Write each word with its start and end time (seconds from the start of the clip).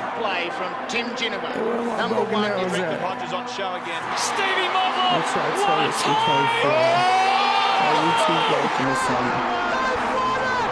great 0.00 0.16
play 0.16 0.42
from 0.56 0.72
Tim 0.88 1.06
Ginnivan. 1.16 1.52
Oh, 1.56 1.96
Number 1.96 2.24
one 2.32 2.42
there 2.48 2.56
in 2.56 2.64
was 2.64 2.72
Ricky 2.72 2.84
that? 2.88 3.00
Hodges 3.04 3.32
on 3.36 3.44
show 3.52 3.76
again. 3.76 4.00
Stevie 4.16 4.70
Mobley. 4.72 5.20
That's 5.20 5.32
right, 5.36 5.56
so 5.60 5.72
it's 5.84 6.00
we 6.00 6.14
came 6.16 6.48
from 6.64 6.72
our 6.72 7.94
YouTube 8.00 8.42
bloke 8.48 8.76
in 8.80 8.86
the 8.88 8.98
sun. 9.04 9.24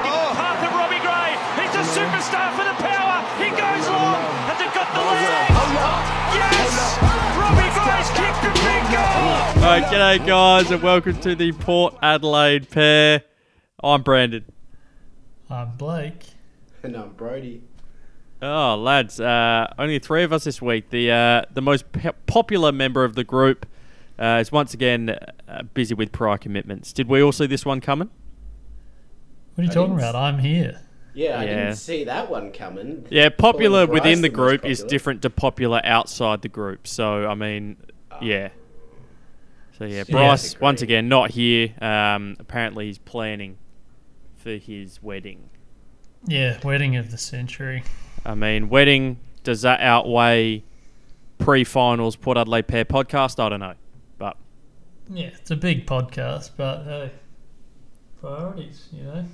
Oh, 0.09 0.29
Path 0.33 0.65
of 0.65 0.73
Robbie 0.73 1.03
Gray. 1.05 1.33
He's 1.61 1.75
a 1.77 1.85
superstar 1.93 2.49
for 2.57 2.65
the 2.65 2.77
power. 2.81 3.21
He 3.37 3.49
goes 3.53 3.85
long 3.93 4.23
and 4.49 4.57
they've 4.57 4.73
got 4.75 4.89
the 4.97 5.03
lead. 5.05 5.53
Yes! 6.33 6.73
Robbie 7.37 7.73
Gray's 7.85 8.11
kicked 8.17 8.43
a 8.49 8.53
big 8.65 8.83
goal. 8.89 9.29
All 9.61 9.77
right, 9.77 9.85
g'day 9.93 10.25
guys, 10.27 10.71
and 10.71 10.83
welcome 10.83 11.19
to 11.21 11.35
the 11.35 11.53
Port 11.53 11.95
Adelaide 12.03 12.71
pair. 12.71 13.23
I'm 13.83 14.03
Brandon. 14.03 14.45
I'm 15.51 15.77
Blake. 15.77 16.25
And 16.83 16.97
I'm 16.97 17.11
Brody. 17.11 17.63
Oh, 18.41 18.77
lads, 18.77 19.19
uh, 19.19 19.73
only 19.79 19.99
three 19.99 20.23
of 20.23 20.33
us 20.33 20.45
this 20.45 20.63
week. 20.63 20.91
The 20.91 21.11
uh, 21.11 21.43
the 21.53 21.61
most 21.63 21.91
pe- 21.91 22.13
popular 22.27 22.71
member 22.71 23.03
of 23.05 23.15
the 23.17 23.25
group 23.25 23.67
uh, 24.19 24.39
is 24.41 24.53
once 24.53 24.75
again 24.75 25.11
uh, 25.49 25.63
busy 25.75 25.95
with 25.95 26.13
prior 26.13 26.39
commitments. 26.39 26.93
Did 26.93 27.09
we 27.09 27.21
all 27.23 27.33
see 27.33 27.47
this 27.47 27.67
one 27.67 27.81
coming? 27.81 28.11
What 29.55 29.63
are 29.63 29.65
you 29.65 29.71
I 29.71 29.75
talking 29.75 29.95
about? 29.95 30.15
I'm 30.15 30.39
here. 30.39 30.81
Yeah, 31.15 31.41
I 31.41 31.45
Yeah. 31.45 31.57
didn't 31.65 31.77
see 31.77 32.05
that 32.05 32.31
one 32.31 32.53
coming. 32.53 33.05
Yeah, 33.11 33.29
popular 33.31 33.87
Calling 33.87 33.91
Bryce 33.91 34.05
within 34.05 34.23
the 34.23 34.29
the 34.29 34.35
group 34.35 34.65
is 34.65 34.85
different 34.85 35.23
to 35.23 35.31
popular 35.31 35.81
outside 35.83 36.43
the 36.43 36.49
group. 36.49 36.87
So 36.87 37.27
I 37.29 37.35
mean, 37.35 37.77
Ah. 38.13 38.19
yeah. 38.23 38.51
So 39.79 39.85
yeah, 39.85 40.05
Yeah, 40.07 40.13
Bryce 40.13 40.55
I 40.55 40.59
once 40.61 40.81
again 40.83 41.09
not 41.09 41.33
here. 41.33 41.75
Um, 41.81 42.37
apparently 42.39 42.87
he's 42.87 42.99
planning 42.99 43.59
for 44.37 44.51
his 44.53 45.03
wedding. 45.03 45.51
Yeah, 46.25 46.59
wedding 46.63 46.95
of 46.97 47.11
the 47.11 47.19
century. 47.19 47.83
I 48.25 48.35
mean, 48.35 48.69
wedding, 48.69 49.19
does 49.45 49.63
that 49.63 49.81
outweigh 49.81 50.65
pre 51.39 51.65
finals 51.65 52.17
Port 52.17 52.37
Adelaide 52.37 52.69
Pair 52.69 52.85
podcast? 52.85 53.43
I 53.43 53.49
don't 53.49 53.61
know. 53.61 53.75
But 54.19 54.37
Yeah, 55.09 55.29
it's 55.29 55.51
a 55.51 55.57
big 55.57 55.87
podcast, 55.87 56.51
but 56.57 56.85
hey, 56.85 57.13
priorities, 58.21 58.89
you 58.93 59.05
know. 59.05 59.25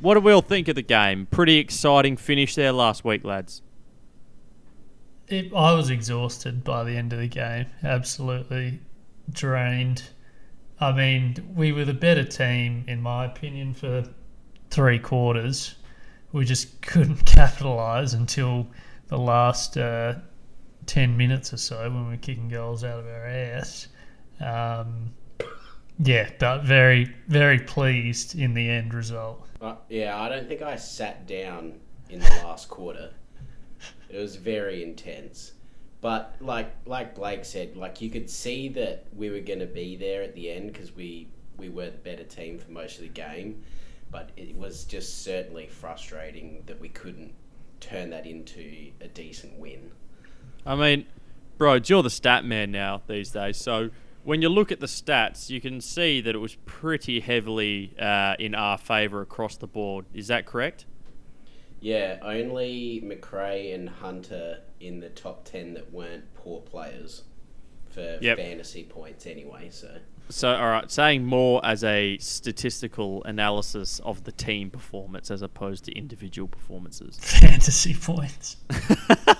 what 0.00 0.14
do 0.14 0.20
we 0.20 0.32
all 0.32 0.42
think 0.42 0.68
of 0.68 0.74
the 0.74 0.82
game? 0.82 1.26
Pretty 1.30 1.58
exciting 1.58 2.16
finish 2.16 2.54
there 2.54 2.72
last 2.72 3.04
week, 3.04 3.24
lads. 3.24 3.62
It, 5.28 5.52
I 5.54 5.72
was 5.72 5.88
exhausted 5.90 6.62
by 6.64 6.84
the 6.84 6.96
end 6.96 7.12
of 7.12 7.18
the 7.18 7.28
game, 7.28 7.66
absolutely 7.82 8.80
drained. 9.30 10.02
I 10.80 10.92
mean, 10.92 11.36
we 11.54 11.72
were 11.72 11.84
the 11.84 11.94
better 11.94 12.24
team, 12.24 12.84
in 12.88 13.00
my 13.00 13.24
opinion, 13.24 13.72
for 13.72 14.04
three 14.70 14.98
quarters. 14.98 15.76
We 16.32 16.44
just 16.44 16.80
couldn't 16.82 17.24
capitalise 17.24 18.14
until 18.14 18.66
the 19.08 19.18
last 19.18 19.76
uh, 19.76 20.14
10 20.86 21.16
minutes 21.16 21.52
or 21.52 21.58
so 21.58 21.82
when 21.82 22.06
we 22.06 22.10
were 22.12 22.16
kicking 22.16 22.48
goals 22.48 22.84
out 22.84 23.00
of 23.00 23.06
our 23.06 23.26
ass. 23.26 23.88
Um, 24.40 25.12
yeah, 25.98 26.30
but 26.38 26.64
very, 26.64 27.14
very 27.28 27.58
pleased 27.58 28.38
in 28.38 28.54
the 28.54 28.68
end 28.68 28.94
result. 28.94 29.46
Uh, 29.60 29.76
yeah, 29.88 30.20
I 30.20 30.28
don't 30.28 30.48
think 30.48 30.62
I 30.62 30.76
sat 30.76 31.26
down 31.26 31.78
in 32.10 32.20
the 32.20 32.28
last 32.44 32.68
quarter. 32.68 33.10
It 34.08 34.18
was 34.18 34.36
very 34.36 34.82
intense. 34.82 35.52
But 36.00 36.34
like 36.40 36.74
like 36.84 37.14
Blake 37.14 37.44
said, 37.44 37.76
like 37.76 38.00
you 38.02 38.10
could 38.10 38.28
see 38.28 38.68
that 38.70 39.06
we 39.16 39.30
were 39.30 39.38
going 39.38 39.60
to 39.60 39.66
be 39.66 39.96
there 39.96 40.22
at 40.22 40.34
the 40.34 40.50
end 40.50 40.72
because 40.72 40.94
we 40.94 41.28
we 41.56 41.68
were 41.68 41.90
the 41.90 41.98
better 41.98 42.24
team 42.24 42.58
for 42.58 42.72
most 42.72 42.96
of 42.96 43.02
the 43.02 43.08
game. 43.08 43.62
But 44.12 44.30
it 44.36 44.54
was 44.54 44.84
just 44.84 45.24
certainly 45.24 45.66
frustrating 45.66 46.62
that 46.66 46.78
we 46.78 46.90
couldn't 46.90 47.32
turn 47.80 48.10
that 48.10 48.26
into 48.26 48.92
a 49.00 49.08
decent 49.08 49.58
win. 49.58 49.90
I 50.64 50.76
mean, 50.76 51.06
bro, 51.58 51.80
you're 51.84 52.02
the 52.02 52.10
stat 52.10 52.44
man 52.44 52.70
now 52.70 53.02
these 53.08 53.30
days. 53.30 53.56
So 53.56 53.90
when 54.22 54.42
you 54.42 54.48
look 54.48 54.70
at 54.70 54.80
the 54.80 54.86
stats, 54.86 55.50
you 55.50 55.60
can 55.60 55.80
see 55.80 56.20
that 56.20 56.34
it 56.34 56.38
was 56.38 56.56
pretty 56.66 57.20
heavily 57.20 57.94
uh, 57.98 58.36
in 58.38 58.54
our 58.54 58.78
favour 58.78 59.20
across 59.22 59.56
the 59.56 59.66
board. 59.66 60.04
Is 60.14 60.28
that 60.28 60.46
correct? 60.46 60.84
Yeah, 61.80 62.18
only 62.22 63.02
McRae 63.04 63.74
and 63.74 63.88
Hunter 63.88 64.60
in 64.78 65.00
the 65.00 65.08
top 65.08 65.44
10 65.44 65.74
that 65.74 65.92
weren't 65.92 66.32
poor 66.34 66.60
players 66.60 67.24
for 67.90 68.18
Yep. 68.20 68.36
fantasy 68.36 68.84
points 68.84 69.26
anyway, 69.26 69.68
so. 69.70 69.98
So, 70.28 70.54
all 70.54 70.70
right, 70.70 70.90
saying 70.90 71.26
more 71.26 71.60
as 71.64 71.84
a 71.84 72.16
statistical 72.18 73.22
analysis 73.24 74.00
of 74.00 74.24
the 74.24 74.32
team 74.32 74.70
performance 74.70 75.30
as 75.30 75.42
opposed 75.42 75.84
to 75.84 75.92
individual 75.92 76.48
performances. 76.48 77.18
Fantasy 77.20 77.94
points. 77.94 78.56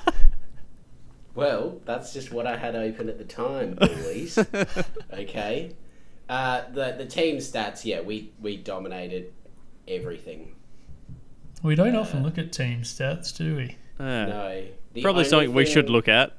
Well, 1.35 1.81
that's 1.85 2.13
just 2.13 2.31
what 2.31 2.47
I 2.47 2.57
had 2.57 2.77
open 2.77 3.09
at 3.09 3.19
the 3.19 3.25
time, 3.25 3.75
boys. 3.75 4.39
okay. 5.13 5.75
Uh, 6.29 6.63
the 6.73 6.95
the 6.99 7.07
team 7.07 7.37
stats, 7.39 7.85
yeah, 7.85 8.01
we, 8.01 8.33
we 8.41 8.57
dominated 8.57 9.33
everything. 9.89 10.55
We 11.63 11.75
don't 11.75 11.97
often 11.97 12.23
look 12.23 12.39
at 12.39 12.53
team 12.53 12.83
stats, 12.83 13.37
do 13.37 13.57
we? 13.57 13.77
Yeah. 13.99 14.27
No. 14.27 14.65
The 14.93 15.03
Probably 15.03 15.21
only 15.21 15.31
something 15.31 15.55
we 15.55 15.65
should 15.65 15.89
look 15.89 16.09
at. 16.09 16.39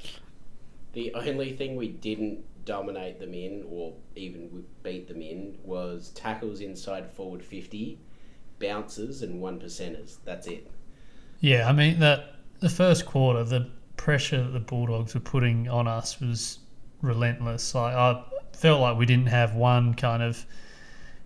The 0.93 1.13
only 1.15 1.53
thing 1.53 1.75
we 1.75 1.87
didn't 1.87 2.43
dominate 2.66 3.19
them 3.19 3.34
in, 3.34 3.66
or 3.69 3.94
even 4.16 4.63
beat 4.84 5.07
them 5.07 5.22
in, 5.22 5.57
was 5.63 6.09
tackles 6.09 6.62
inside 6.62 7.12
forward 7.12 7.44
50, 7.44 8.00
bounces, 8.59 9.22
and 9.22 9.41
one 9.41 9.59
percenters. 9.59 10.18
That's 10.24 10.47
it. 10.47 10.69
Yeah, 11.40 11.68
I 11.68 11.73
mean 11.73 12.00
that 12.00 12.35
the 12.59 12.69
first 12.69 13.06
quarter, 13.06 13.44
the 13.44 13.69
pressure 13.97 14.44
that 14.44 14.52
the 14.52 14.59
Bulldogs 14.59 15.13
were 15.13 15.19
putting 15.19 15.68
on 15.68 15.88
us 15.88 16.19
was 16.19 16.59
relentless. 17.02 17.75
Like 17.75 17.94
I 17.94 18.23
felt 18.53 18.81
like 18.81 18.97
we 18.97 19.06
didn't 19.06 19.28
have 19.28 19.56
one 19.56 19.94
kind 19.94 20.23
of 20.23 20.46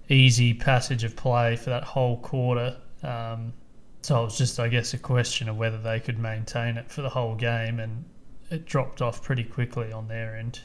easy 0.10 0.54
passage 0.54 1.04
of 1.04 1.16
play 1.16 1.56
for 1.56 1.70
that 1.70 1.84
whole 1.84 2.18
quarter. 2.18 2.78
Um, 3.04 3.54
so 4.02 4.22
it 4.22 4.26
was 4.26 4.38
just, 4.38 4.60
I 4.60 4.68
guess, 4.70 4.94
a 4.94 4.98
question 4.98 5.50
of 5.50 5.58
whether 5.58 5.78
they 5.78 6.00
could 6.00 6.18
maintain 6.18 6.78
it 6.78 6.90
for 6.90 7.02
the 7.02 7.10
whole 7.10 7.36
game, 7.36 7.80
and 7.80 8.06
it 8.50 8.66
dropped 8.66 9.02
off 9.02 9.22
pretty 9.22 9.44
quickly 9.44 9.92
on 9.92 10.08
their 10.08 10.36
end. 10.36 10.62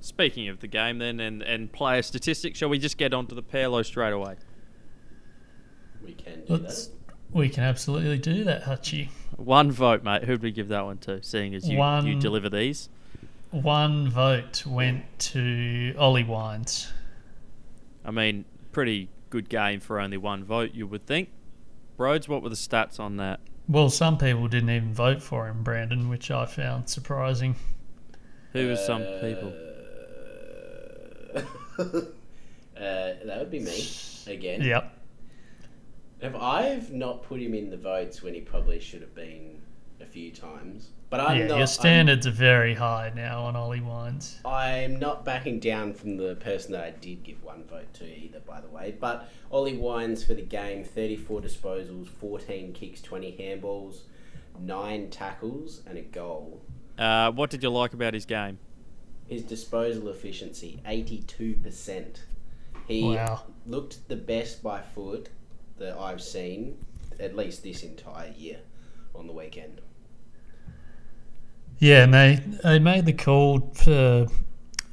Speaking 0.00 0.48
of 0.48 0.60
the 0.60 0.66
game, 0.66 0.98
then, 0.98 1.20
and, 1.20 1.42
and 1.42 1.70
player 1.70 2.02
statistics, 2.02 2.58
shall 2.58 2.68
we 2.70 2.78
just 2.78 2.96
get 2.96 3.12
onto 3.12 3.34
the 3.34 3.42
Pairlo 3.42 3.84
straight 3.84 4.12
away? 4.12 4.36
We 6.02 6.14
can 6.14 6.44
do 6.46 6.54
Let's, 6.54 6.86
that. 6.86 6.94
we 7.32 7.48
can 7.50 7.64
absolutely 7.64 8.18
do 8.18 8.44
that, 8.44 8.64
Hutchie. 8.64 9.08
One 9.36 9.70
vote, 9.70 10.02
mate. 10.02 10.24
Who'd 10.24 10.42
we 10.42 10.52
give 10.52 10.68
that 10.68 10.84
one 10.84 10.98
to, 10.98 11.22
seeing 11.22 11.54
as 11.54 11.68
you, 11.68 11.82
you 11.82 12.18
deliver 12.18 12.48
these? 12.48 12.88
One 13.50 14.08
vote 14.08 14.64
went 14.64 15.04
to 15.18 15.94
Ollie 15.98 16.24
Wines. 16.24 16.92
I 18.04 18.10
mean, 18.10 18.46
pretty 18.72 19.10
good 19.28 19.48
game 19.48 19.80
for 19.80 20.00
only 20.00 20.16
one 20.16 20.44
vote, 20.44 20.70
you 20.72 20.86
would 20.86 21.06
think. 21.06 21.28
Broads, 21.96 22.28
what 22.28 22.42
were 22.42 22.48
the 22.48 22.54
stats 22.54 22.98
on 22.98 23.16
that? 23.18 23.40
Well, 23.68 23.90
some 23.90 24.16
people 24.16 24.48
didn't 24.48 24.70
even 24.70 24.94
vote 24.94 25.22
for 25.22 25.46
him, 25.46 25.62
Brandon, 25.62 26.08
which 26.08 26.30
I 26.30 26.46
found 26.46 26.88
surprising. 26.88 27.56
Who 28.52 28.68
were 28.68 28.76
some 28.76 29.02
people? 29.20 29.48
Uh, 29.54 29.69
Uh, 32.80 33.12
that 33.26 33.38
would 33.38 33.50
be 33.50 33.60
me 33.60 33.86
again. 34.26 34.62
Yep. 34.62 34.98
If 36.22 36.34
I've 36.34 36.90
not 36.90 37.22
put 37.22 37.40
him 37.40 37.52
in 37.52 37.68
the 37.68 37.76
votes 37.76 38.22
when 38.22 38.32
he 38.32 38.40
probably 38.40 38.80
should 38.80 39.02
have 39.02 39.14
been 39.14 39.60
a 40.00 40.06
few 40.06 40.30
times, 40.30 40.88
but 41.10 41.20
I'm 41.20 41.38
yeah, 41.38 41.46
not. 41.48 41.58
your 41.58 41.66
standards 41.66 42.26
are 42.26 42.30
very 42.30 42.74
high 42.74 43.12
now 43.14 43.42
on 43.42 43.54
Ollie 43.54 43.80
Wines. 43.80 44.38
I'm, 44.46 44.92
I'm 44.94 44.98
not 44.98 45.26
backing 45.26 45.60
down 45.60 45.92
from 45.92 46.16
the 46.16 46.36
person 46.36 46.72
that 46.72 46.84
I 46.84 46.90
did 46.90 47.22
give 47.22 47.42
one 47.42 47.64
vote 47.64 47.92
to 47.94 48.04
either, 48.04 48.40
by 48.40 48.62
the 48.62 48.68
way. 48.68 48.94
But 48.98 49.28
Ollie 49.50 49.76
Wines 49.76 50.24
for 50.24 50.32
the 50.32 50.42
game: 50.42 50.82
34 50.84 51.42
disposals, 51.42 52.08
14 52.08 52.72
kicks, 52.72 53.02
20 53.02 53.32
handballs, 53.32 54.02
nine 54.58 55.10
tackles, 55.10 55.82
and 55.86 55.98
a 55.98 56.02
goal. 56.02 56.62
Uh, 56.98 57.30
what 57.32 57.50
did 57.50 57.62
you 57.62 57.70
like 57.70 57.92
about 57.92 58.14
his 58.14 58.24
game? 58.24 58.58
His 59.30 59.44
disposal 59.44 60.08
efficiency, 60.08 60.80
82%. 60.84 62.24
He 62.88 63.04
Wow. 63.04 63.44
looked 63.64 64.08
the 64.08 64.16
best 64.16 64.60
by 64.60 64.82
foot 64.82 65.28
that 65.78 65.96
I've 65.96 66.20
seen, 66.20 66.76
at 67.20 67.36
least 67.36 67.62
this 67.62 67.84
entire 67.84 68.34
year, 68.36 68.58
on 69.14 69.28
the 69.28 69.32
weekend. 69.32 69.80
Yeah, 71.78 72.02
and 72.02 72.12
they 72.12 72.42
they 72.64 72.80
made 72.80 73.06
the 73.06 73.12
call 73.12 73.70
for 73.72 74.26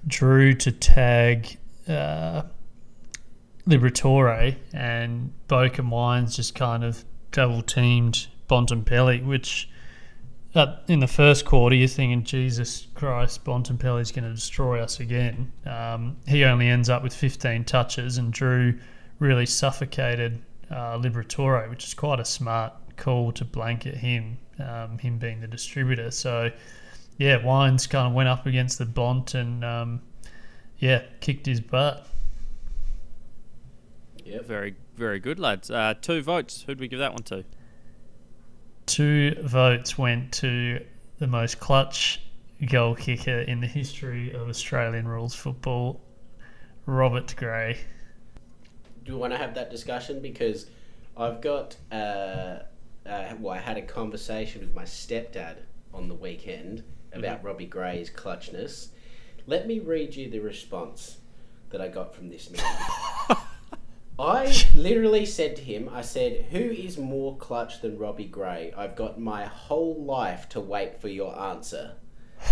Drew 0.06 0.54
to 0.54 0.72
tag 0.72 1.58
uh, 1.88 2.44
Liberatore, 3.68 4.56
and 4.72 5.34
and 5.52 5.92
Wines 5.92 6.36
just 6.36 6.54
kind 6.54 6.84
of 6.84 7.04
double 7.32 7.64
teamed 7.64 8.28
Bontempelli, 8.48 9.26
which 9.26 9.68
uh, 10.58 10.80
in 10.88 11.00
the 11.00 11.08
first 11.08 11.46
quarter 11.46 11.76
you're 11.76 11.88
thinking, 11.88 12.24
Jesus 12.24 12.88
Christ, 12.96 13.46
Bontempelli's 13.46 14.12
going 14.12 14.26
to 14.26 14.34
destroy 14.34 14.82
us 14.82 15.00
again. 15.00 15.52
Um, 15.66 16.18
he 16.28 16.44
only 16.44 16.68
ends 16.68 16.90
up 16.90 17.04
with 17.04 17.14
15 17.14 17.64
touches, 17.66 18.18
and 18.18 18.34
Drew 18.34 18.78
really 19.20 19.46
suffocated 19.46 20.42
uh, 20.72 20.98
Liberatore, 20.98 21.70
which 21.70 21.86
is 21.86 21.94
quite 21.94 22.20
a 22.20 22.26
smart 22.26 22.74
call 22.98 23.32
to 23.34 23.46
blanket 23.46 23.96
him, 23.96 24.40
um, 24.60 24.98
him 24.98 25.20
being 25.20 25.40
the 25.40 25.48
distributor. 25.48 26.10
So, 26.10 26.52
yeah, 27.18 27.44
Wines 27.44 27.86
kind 27.86 28.08
of 28.08 28.14
went 28.14 28.28
up 28.28 28.48
against 28.48 28.80
the 28.80 28.86
Bont 28.86 29.36
and, 29.36 29.64
um, 29.64 30.02
yeah, 30.80 31.04
kicked 31.20 31.46
his 31.46 31.62
butt. 31.62 32.08
Yeah, 34.26 34.42
Very, 34.42 34.76
very 34.96 35.20
good, 35.20 35.40
lads. 35.40 35.72
Uh, 35.72 35.94
two 36.02 36.22
votes. 36.22 36.64
Who'd 36.64 36.80
we 36.80 36.88
give 36.88 37.00
that 37.00 37.14
one 37.14 37.24
to? 37.24 37.46
Two 38.88 39.36
votes 39.44 39.98
went 39.98 40.32
to 40.34 40.84
the 41.20 41.28
most 41.28 41.60
clutch 41.60 42.22
goal 42.66 42.96
kicker 42.96 43.40
in 43.40 43.60
the 43.60 43.68
history 43.68 44.34
of 44.34 44.48
Australian 44.48 45.08
rules 45.08 45.36
football, 45.36 46.02
Robert 46.86 47.36
Gray. 47.38 47.78
Do 49.04 49.12
you 49.12 49.18
want 49.18 49.34
to 49.34 49.38
have 49.38 49.54
that 49.56 49.70
discussion? 49.70 50.22
Because 50.22 50.68
I've 51.18 51.42
got, 51.42 51.76
uh, 51.92 52.60
uh, 53.06 53.34
well, 53.40 53.54
I 53.54 53.60
had 53.60 53.78
a 53.78 53.82
conversation 53.82 54.62
with 54.62 54.74
my 54.74 54.84
stepdad 54.84 55.58
on 55.94 56.08
the 56.08 56.16
weekend 56.16 56.84
about 57.12 57.44
Robbie 57.44 57.66
Gray's 57.66 58.10
clutchness. 58.10 58.88
Let 59.48 59.68
me 59.68 59.80
read 59.80 60.16
you 60.16 60.30
the 60.30 60.40
response 60.40 61.18
that 61.72 61.82
I 61.82 61.90
got 61.90 62.16
from 62.16 62.30
this 62.30 62.50
man. 62.50 62.64
I 64.20 64.54
literally 64.76 65.26
said 65.26 65.56
to 65.58 65.62
him, 65.62 65.90
I 65.92 66.02
said, 66.02 66.48
Who 66.52 66.58
is 66.60 66.98
more 66.98 67.38
clutch 67.38 67.82
than 67.82 67.98
Robbie 67.98 68.26
Gray? 68.26 68.74
I've 68.76 68.96
got 68.96 69.20
my 69.20 69.46
whole 69.46 70.04
life 70.04 70.50
to 70.50 70.60
wait 70.60 71.00
for 71.00 71.08
your 71.08 71.40
answer. 71.40 71.94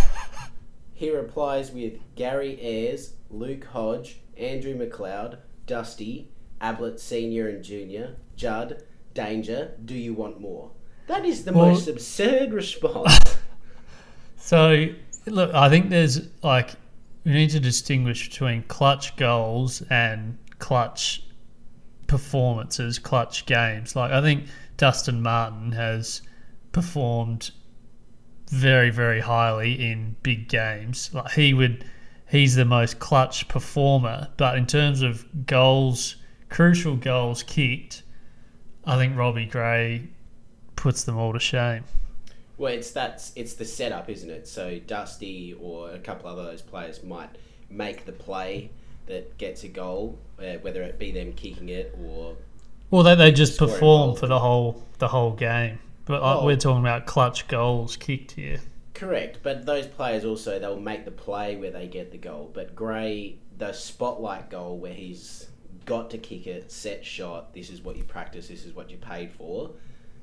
He 0.98 1.10
replies 1.12 1.72
with 1.72 2.00
Gary 2.16 2.58
Ayres, 2.62 3.16
Luke 3.30 3.66
Hodge, 3.66 4.22
Andrew 4.38 4.74
McLeod, 4.78 5.40
Dusty, 5.68 6.32
Ablett 6.62 7.02
Senior 7.02 7.50
and 7.50 7.62
Junior, 7.62 8.16
Judd, 8.38 8.82
Danger. 9.14 9.74
Do 9.84 9.94
you 9.94 10.14
want 10.14 10.40
more? 10.40 10.72
That 11.08 11.26
is 11.26 11.44
the 11.44 11.52
Well- 11.52 11.66
most 11.68 11.90
absurd 11.90 12.54
response. 12.54 13.20
So, 14.38 14.90
look, 15.26 15.54
I 15.56 15.70
think 15.70 15.90
there's 15.90 16.22
like, 16.44 16.76
we 17.26 17.32
need 17.34 17.50
to 17.50 17.60
distinguish 17.60 18.30
between 18.30 18.62
clutch 18.64 19.16
goals 19.18 19.82
and 19.90 20.38
clutch 20.60 21.25
performances, 22.08 23.00
clutch 23.00 23.46
games. 23.46 23.96
Like, 23.96 24.12
I 24.12 24.22
think 24.22 24.46
Dustin 24.78 25.22
Martin 25.22 25.72
has 25.72 26.22
performed 26.72 27.52
very, 28.50 28.90
very 28.90 29.22
highly 29.22 29.74
in 29.74 30.16
big 30.24 30.48
games. 30.48 31.10
Like, 31.14 31.32
he 31.32 31.54
would, 31.54 31.86
he's 32.30 32.56
the 32.56 32.66
most 32.66 33.00
clutch 33.00 33.48
performer. 33.48 34.30
But 34.38 34.58
in 34.58 34.66
terms 34.66 35.02
of 35.02 35.26
goals, 35.46 36.18
crucial 36.50 36.96
goals 36.96 37.44
kicked, 37.44 38.04
I 38.86 38.98
think 38.98 39.18
Robbie 39.18 39.46
Gray 39.46 40.10
puts 40.76 41.04
them 41.04 41.18
all 41.18 41.34
to 41.34 41.40
shame. 41.40 41.84
Well, 42.58 42.72
it's 42.72 42.92
that's 42.92 43.34
it's 43.36 43.56
the 43.56 43.66
setup, 43.66 44.10
isn't 44.10 44.30
it? 44.30 44.48
So 44.48 44.80
Dusty 44.80 45.56
or 45.60 45.92
a 45.92 46.00
couple 46.00 46.30
of 46.30 46.38
those 46.38 46.62
players 46.62 47.04
might 47.04 47.30
make 47.70 48.06
the 48.06 48.14
play 48.14 48.70
that 49.08 49.38
gets 49.38 49.64
a 49.64 49.68
goal, 49.68 50.18
uh, 50.40 50.54
whether 50.62 50.82
it 50.82 50.98
be 51.00 51.12
them 51.12 51.34
kicking 51.34 51.70
it 51.70 51.98
or 52.04 52.36
Well, 52.92 53.04
they, 53.04 53.16
they 53.16 53.32
just 53.32 53.58
perform 53.58 54.16
for 54.16 54.28
the 54.28 54.40
whole 54.40 54.84
the 55.00 55.08
whole 55.10 55.32
game. 55.32 55.80
But 56.06 56.22
Oh. 56.22 56.46
we're 56.46 56.56
talking 56.56 56.82
about 56.82 57.06
clutch 57.06 57.48
goals 57.48 57.98
kicked 57.98 58.32
here. 58.32 58.60
Correct, 58.94 59.40
but 59.44 59.66
those 59.66 59.88
players 59.88 60.24
also 60.24 60.60
they'll 60.60 60.80
make 60.80 61.04
the 61.04 61.12
play 61.12 61.56
where 61.58 61.72
they 61.72 61.88
get 61.88 62.12
the 62.12 62.18
goal. 62.18 62.50
But 62.54 62.76
Gray, 62.76 63.36
the 63.58 63.74
spotlight 63.74 64.50
goal 64.50 64.78
where 64.78 64.94
he's 64.94 65.48
got 65.86 66.10
to 66.12 66.18
kick 66.18 66.48
it, 66.48 66.72
set 66.72 67.04
shot. 67.06 67.54
This 67.54 67.70
is 67.70 67.82
what 67.82 67.98
you 67.98 68.04
practice. 68.04 68.48
This 68.48 68.66
is 68.66 68.74
what 68.74 68.90
you 68.90 68.98
paid 68.98 69.32
for, 69.32 69.72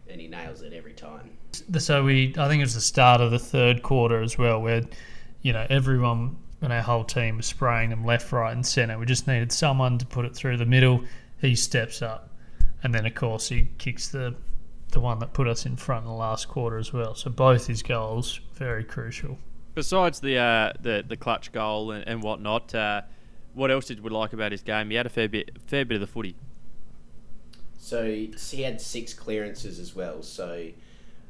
and 0.08 0.20
he 0.20 0.26
nails 0.28 0.62
it 0.62 0.72
every 0.72 0.94
time. 0.94 1.30
So 1.78 2.02
we, 2.02 2.34
I 2.38 2.48
think 2.48 2.60
it 2.60 2.64
was 2.64 2.74
the 2.74 2.80
start 2.80 3.20
of 3.20 3.30
the 3.30 3.38
third 3.38 3.82
quarter 3.82 4.22
as 4.22 4.38
well, 4.38 4.62
where 4.62 4.82
you 5.42 5.52
know 5.52 5.66
everyone 5.68 6.36
and 6.62 6.72
our 6.72 6.80
whole 6.80 7.04
team 7.04 7.36
was 7.36 7.46
spraying 7.46 7.90
them 7.90 8.04
left, 8.04 8.32
right, 8.32 8.52
and 8.52 8.64
centre. 8.64 8.98
We 8.98 9.04
just 9.04 9.26
needed 9.26 9.52
someone 9.52 9.98
to 9.98 10.06
put 10.06 10.24
it 10.24 10.34
through 10.34 10.56
the 10.56 10.66
middle. 10.66 11.04
He 11.40 11.56
steps 11.56 12.00
up, 12.00 12.30
and 12.82 12.94
then 12.94 13.04
of 13.04 13.14
course 13.14 13.48
he 13.48 13.68
kicks 13.78 14.08
the 14.08 14.34
the 14.92 15.00
one 15.00 15.18
that 15.18 15.32
put 15.32 15.48
us 15.48 15.66
in 15.66 15.74
front 15.74 16.04
in 16.04 16.10
the 16.10 16.16
last 16.16 16.48
quarter 16.48 16.78
as 16.78 16.92
well. 16.92 17.14
So 17.14 17.30
both 17.30 17.66
his 17.66 17.82
goals 17.82 18.40
very 18.54 18.84
crucial. 18.84 19.38
Besides 19.74 20.20
the 20.20 20.38
uh, 20.38 20.72
the 20.80 21.04
the 21.06 21.16
clutch 21.16 21.50
goal 21.50 21.90
and, 21.90 22.06
and 22.06 22.22
whatnot, 22.22 22.74
uh, 22.74 23.02
what 23.54 23.70
else 23.70 23.86
did 23.86 24.00
we 24.00 24.10
like 24.10 24.32
about 24.32 24.52
his 24.52 24.62
game? 24.62 24.90
He 24.90 24.96
had 24.96 25.06
a 25.06 25.10
fair 25.10 25.28
bit 25.28 25.58
fair 25.66 25.84
bit 25.84 25.96
of 25.96 26.00
the 26.00 26.06
footy. 26.06 26.36
So 27.78 28.04
he 28.06 28.62
had 28.62 28.80
six 28.80 29.12
clearances 29.12 29.80
as 29.80 29.94
well. 29.94 30.22
So 30.22 30.68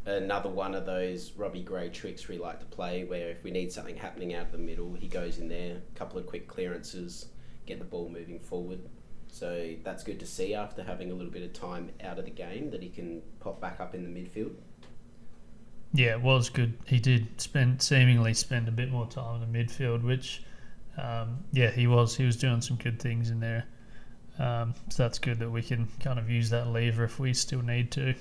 another 0.04 0.48
one 0.48 0.74
of 0.74 0.86
those 0.86 1.32
Robbie 1.32 1.62
Gray 1.62 1.88
tricks 1.88 2.28
we 2.28 2.38
like 2.38 2.60
to 2.60 2.66
play, 2.66 3.04
where 3.04 3.28
if 3.28 3.42
we 3.42 3.50
need 3.50 3.72
something 3.72 3.96
happening 3.96 4.34
out 4.34 4.46
of 4.46 4.52
the 4.52 4.58
middle, 4.58 4.94
he 4.94 5.08
goes 5.08 5.38
in 5.38 5.48
there, 5.48 5.76
a 5.76 5.98
couple 5.98 6.18
of 6.18 6.26
quick 6.26 6.48
clearances, 6.48 7.26
get 7.66 7.78
the 7.78 7.84
ball 7.84 8.08
moving 8.08 8.40
forward. 8.40 8.80
So 9.28 9.74
that's 9.82 10.04
good 10.04 10.20
to 10.20 10.26
see 10.26 10.54
after 10.54 10.82
having 10.82 11.10
a 11.10 11.14
little 11.14 11.32
bit 11.32 11.42
of 11.42 11.52
time 11.52 11.90
out 12.04 12.18
of 12.18 12.26
the 12.26 12.30
game 12.30 12.70
that 12.70 12.82
he 12.82 12.90
can 12.90 13.22
pop 13.40 13.60
back 13.60 13.80
up 13.80 13.94
in 13.94 14.02
the 14.02 14.20
midfield. 14.20 14.54
Yeah, 15.94 16.12
it 16.12 16.22
was 16.22 16.48
good. 16.48 16.78
He 16.86 16.98
did 16.98 17.40
spend 17.40 17.80
seemingly 17.80 18.34
spend 18.34 18.68
a 18.68 18.72
bit 18.72 18.90
more 18.90 19.06
time 19.06 19.42
in 19.42 19.52
the 19.52 19.58
midfield, 19.58 20.02
which 20.02 20.42
um, 20.98 21.44
yeah, 21.52 21.70
he 21.70 21.86
was 21.86 22.16
he 22.16 22.24
was 22.24 22.36
doing 22.36 22.60
some 22.60 22.76
good 22.76 23.00
things 23.00 23.30
in 23.30 23.40
there. 23.40 23.64
Um, 24.38 24.74
so 24.88 25.02
that's 25.02 25.18
good 25.18 25.38
that 25.38 25.50
we 25.50 25.62
can 25.62 25.88
kind 26.00 26.18
of 26.18 26.28
use 26.30 26.50
that 26.50 26.68
lever 26.68 27.04
if 27.04 27.18
we 27.18 27.34
still 27.34 27.62
need 27.62 27.90
to. 27.92 28.14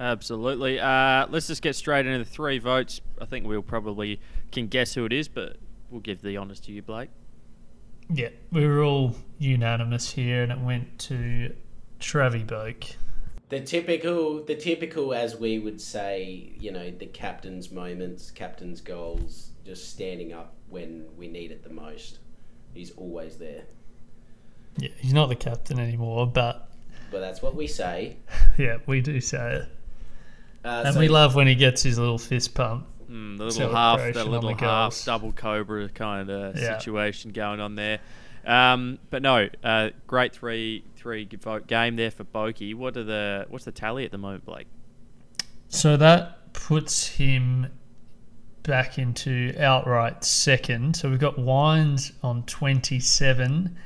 Absolutely. 0.00 0.80
Uh, 0.80 1.26
let's 1.28 1.46
just 1.46 1.60
get 1.60 1.76
straight 1.76 2.06
into 2.06 2.18
the 2.18 2.24
three 2.24 2.58
votes. 2.58 3.02
I 3.20 3.26
think 3.26 3.46
we'll 3.46 3.60
probably 3.60 4.18
can 4.50 4.66
guess 4.66 4.94
who 4.94 5.04
it 5.04 5.12
is, 5.12 5.28
but 5.28 5.58
we'll 5.90 6.00
give 6.00 6.22
the 6.22 6.38
honours 6.38 6.58
to 6.60 6.72
you, 6.72 6.80
Blake. 6.80 7.10
Yeah, 8.12 8.30
we 8.50 8.66
were 8.66 8.82
all 8.82 9.14
unanimous 9.38 10.10
here, 10.10 10.42
and 10.42 10.50
it 10.50 10.58
went 10.58 10.98
to 11.00 11.54
Travie 12.00 12.46
Boak. 12.46 12.96
The 13.50 13.60
typical, 13.60 14.42
the 14.42 14.54
typical, 14.54 15.12
as 15.12 15.36
we 15.36 15.58
would 15.58 15.80
say, 15.80 16.52
you 16.58 16.72
know, 16.72 16.90
the 16.90 17.06
captain's 17.06 17.70
moments, 17.70 18.30
captain's 18.30 18.80
goals, 18.80 19.50
just 19.64 19.90
standing 19.90 20.32
up 20.32 20.54
when 20.70 21.04
we 21.16 21.28
need 21.28 21.50
it 21.50 21.62
the 21.62 21.70
most. 21.70 22.20
He's 22.72 22.92
always 22.92 23.36
there. 23.36 23.64
Yeah, 24.78 24.88
he's 24.96 25.12
not 25.12 25.28
the 25.28 25.36
captain 25.36 25.78
anymore, 25.78 26.26
but 26.26 26.70
But 27.10 27.20
that's 27.20 27.42
what 27.42 27.54
we 27.54 27.66
say. 27.66 28.16
yeah, 28.58 28.78
we 28.86 29.00
do 29.00 29.20
say 29.20 29.56
it, 29.56 29.68
Uh, 30.64 30.82
and 30.86 30.94
so 30.94 31.00
we 31.00 31.08
love 31.08 31.34
when 31.34 31.46
he 31.46 31.54
gets 31.54 31.82
his 31.82 31.98
little 31.98 32.18
fist 32.18 32.54
pump. 32.54 32.86
Mm, 33.10 33.38
the 33.38 33.44
little 33.46 33.70
half, 33.74 33.98
the 34.12 34.24
little 34.24 34.50
half 34.50 34.60
goals. 34.60 35.04
double 35.04 35.32
cobra 35.32 35.88
kind 35.88 36.30
of 36.30 36.56
Yeah. 36.56 36.78
situation 36.78 37.32
going 37.32 37.60
on 37.60 37.74
there. 37.74 37.98
Um, 38.46 38.98
but 39.10 39.22
no, 39.22 39.48
uh, 39.64 39.90
great 40.06 40.32
three 40.34 40.84
three 40.96 41.28
vote 41.40 41.66
game 41.66 41.96
there 41.96 42.10
for 42.10 42.24
Boki. 42.24 42.74
What 42.74 42.96
are 42.96 43.04
the 43.04 43.46
what's 43.48 43.64
the 43.64 43.72
tally 43.72 44.04
at 44.04 44.12
the 44.12 44.18
moment, 44.18 44.44
Blake? 44.44 44.66
So 45.68 45.96
that 45.96 46.52
puts 46.52 47.06
him 47.06 47.68
back 48.62 48.98
into 48.98 49.54
outright 49.58 50.24
second. 50.24 50.94
So 50.96 51.10
we've 51.10 51.18
got 51.18 51.38
Wines 51.38 52.12
on 52.22 52.42
27, 52.44 53.76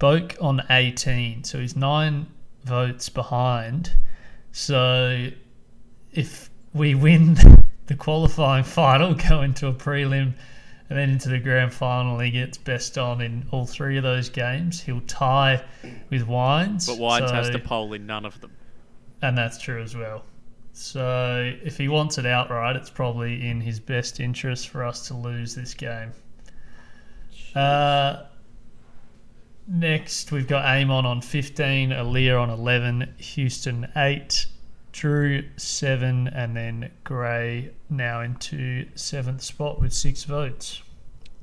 Boak 0.00 0.36
on 0.42 0.62
18. 0.70 1.44
So 1.44 1.58
he's 1.60 1.76
nine 1.76 2.26
votes 2.64 3.08
behind. 3.08 3.94
So 4.52 5.28
if 6.12 6.50
we 6.74 6.94
win 6.94 7.36
the 7.86 7.94
qualifying 7.94 8.64
final, 8.64 9.14
go 9.28 9.42
into 9.42 9.66
a 9.68 9.72
prelim, 9.72 10.32
and 10.90 10.98
then 10.98 11.10
into 11.10 11.28
the 11.30 11.38
grand 11.38 11.72
final, 11.72 12.18
he 12.18 12.30
gets 12.30 12.58
best 12.58 12.98
on 12.98 13.20
in 13.22 13.46
all 13.50 13.64
three 13.66 13.96
of 13.96 14.02
those 14.02 14.28
games. 14.28 14.80
He'll 14.82 15.00
tie 15.02 15.64
with 16.10 16.26
Wines. 16.26 16.86
But 16.86 16.98
Wines 16.98 17.30
has 17.30 17.46
So- 17.46 17.52
to 17.54 17.58
poll 17.58 17.92
in 17.94 18.06
none 18.06 18.24
of 18.26 18.40
them. 18.40 18.50
and 19.22 19.38
that's 19.38 19.58
true 19.60 19.80
as 19.82 19.96
well. 19.96 20.24
So 20.74 21.52
if 21.62 21.76
he 21.78 21.88
wants 21.88 22.18
it 22.18 22.26
outright, 22.26 22.76
it's 22.76 22.90
probably 22.90 23.46
in 23.48 23.60
his 23.60 23.78
best 23.78 24.20
interest 24.20 24.68
for 24.68 24.84
us 24.84 25.06
to 25.08 25.14
lose 25.14 25.54
this 25.54 25.74
game. 25.74 26.12
Uh, 27.54 28.24
next, 29.68 30.32
we've 30.32 30.48
got 30.48 30.64
Amon 30.64 31.06
on 31.06 31.20
15, 31.20 31.90
Aliir 31.90 32.40
on 32.40 32.50
11, 32.50 33.14
Houston 33.18 33.86
8, 33.96 34.46
Drew 34.92 35.44
7, 35.56 36.28
and 36.28 36.56
then 36.56 36.90
Gray 37.02 37.72
now 37.88 38.20
into 38.20 38.86
seventh 38.94 39.42
spot 39.42 39.80
with 39.80 39.92
six 39.92 40.24
votes. 40.24 40.82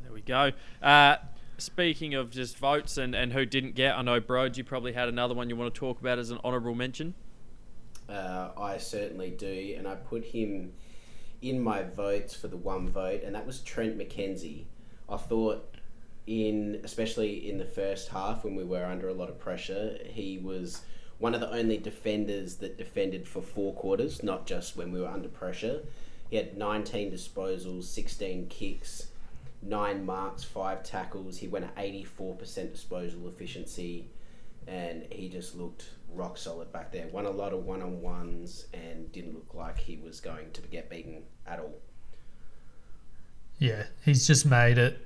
There 0.03 0.13
we 0.13 0.21
go. 0.21 0.51
Uh, 0.81 1.17
speaking 1.57 2.13
of 2.13 2.29
just 2.29 2.57
votes 2.57 2.97
and, 2.97 3.15
and 3.15 3.33
who 3.33 3.45
didn't 3.45 3.75
get, 3.75 3.97
I 3.97 4.01
know, 4.03 4.21
Brode, 4.21 4.55
you 4.55 4.63
probably 4.63 4.93
had 4.93 5.09
another 5.09 5.33
one 5.33 5.49
you 5.49 5.55
want 5.55 5.73
to 5.73 5.79
talk 5.79 5.99
about 5.99 6.19
as 6.19 6.29
an 6.29 6.39
honourable 6.43 6.75
mention. 6.75 7.15
Uh, 8.07 8.51
I 8.57 8.77
certainly 8.77 9.31
do, 9.31 9.75
and 9.77 9.87
I 9.87 9.95
put 9.95 10.25
him 10.25 10.73
in 11.41 11.59
my 11.61 11.83
votes 11.83 12.35
for 12.35 12.47
the 12.47 12.57
one 12.57 12.89
vote, 12.89 13.23
and 13.23 13.35
that 13.35 13.45
was 13.45 13.61
Trent 13.61 13.97
McKenzie. 13.97 14.65
I 15.07 15.17
thought, 15.17 15.75
in 16.27 16.81
especially 16.83 17.49
in 17.49 17.57
the 17.57 17.65
first 17.65 18.09
half 18.09 18.43
when 18.43 18.55
we 18.55 18.63
were 18.63 18.85
under 18.85 19.09
a 19.09 19.13
lot 19.13 19.29
of 19.29 19.39
pressure, 19.39 19.97
he 20.05 20.37
was 20.37 20.81
one 21.19 21.35
of 21.35 21.41
the 21.41 21.51
only 21.53 21.77
defenders 21.77 22.55
that 22.55 22.77
defended 22.77 23.27
for 23.27 23.41
four 23.41 23.73
quarters, 23.73 24.23
not 24.23 24.47
just 24.47 24.77
when 24.77 24.91
we 24.91 25.01
were 25.01 25.07
under 25.07 25.27
pressure. 25.27 25.81
He 26.29 26.37
had 26.37 26.57
19 26.57 27.11
disposals, 27.11 27.83
16 27.83 28.47
kicks, 28.47 29.07
nine 29.61 30.05
marks, 30.05 30.43
five 30.43 30.81
tackles. 30.83 31.37
He 31.37 31.47
went 31.47 31.65
at 31.65 31.75
84% 31.75 32.71
disposal 32.71 33.27
efficiency, 33.27 34.07
and 34.65 35.05
he 35.11 35.27
just 35.27 35.55
looked 35.55 35.89
rock 36.13 36.37
solid 36.37 36.71
back 36.71 36.91
there. 36.91 37.07
Won 37.07 37.25
a 37.25 37.31
lot 37.31 37.53
of 37.53 37.65
one 37.65 37.81
on 37.81 38.01
ones 38.01 38.67
and 38.73 39.11
didn't 39.11 39.33
look 39.33 39.53
like 39.53 39.77
he 39.77 39.97
was 39.97 40.21
going 40.21 40.51
to 40.53 40.61
get 40.61 40.89
beaten 40.89 41.23
at 41.45 41.59
all. 41.59 41.75
Yeah, 43.57 43.83
he's 44.05 44.25
just 44.25 44.45
made 44.45 44.77
it. 44.77 45.05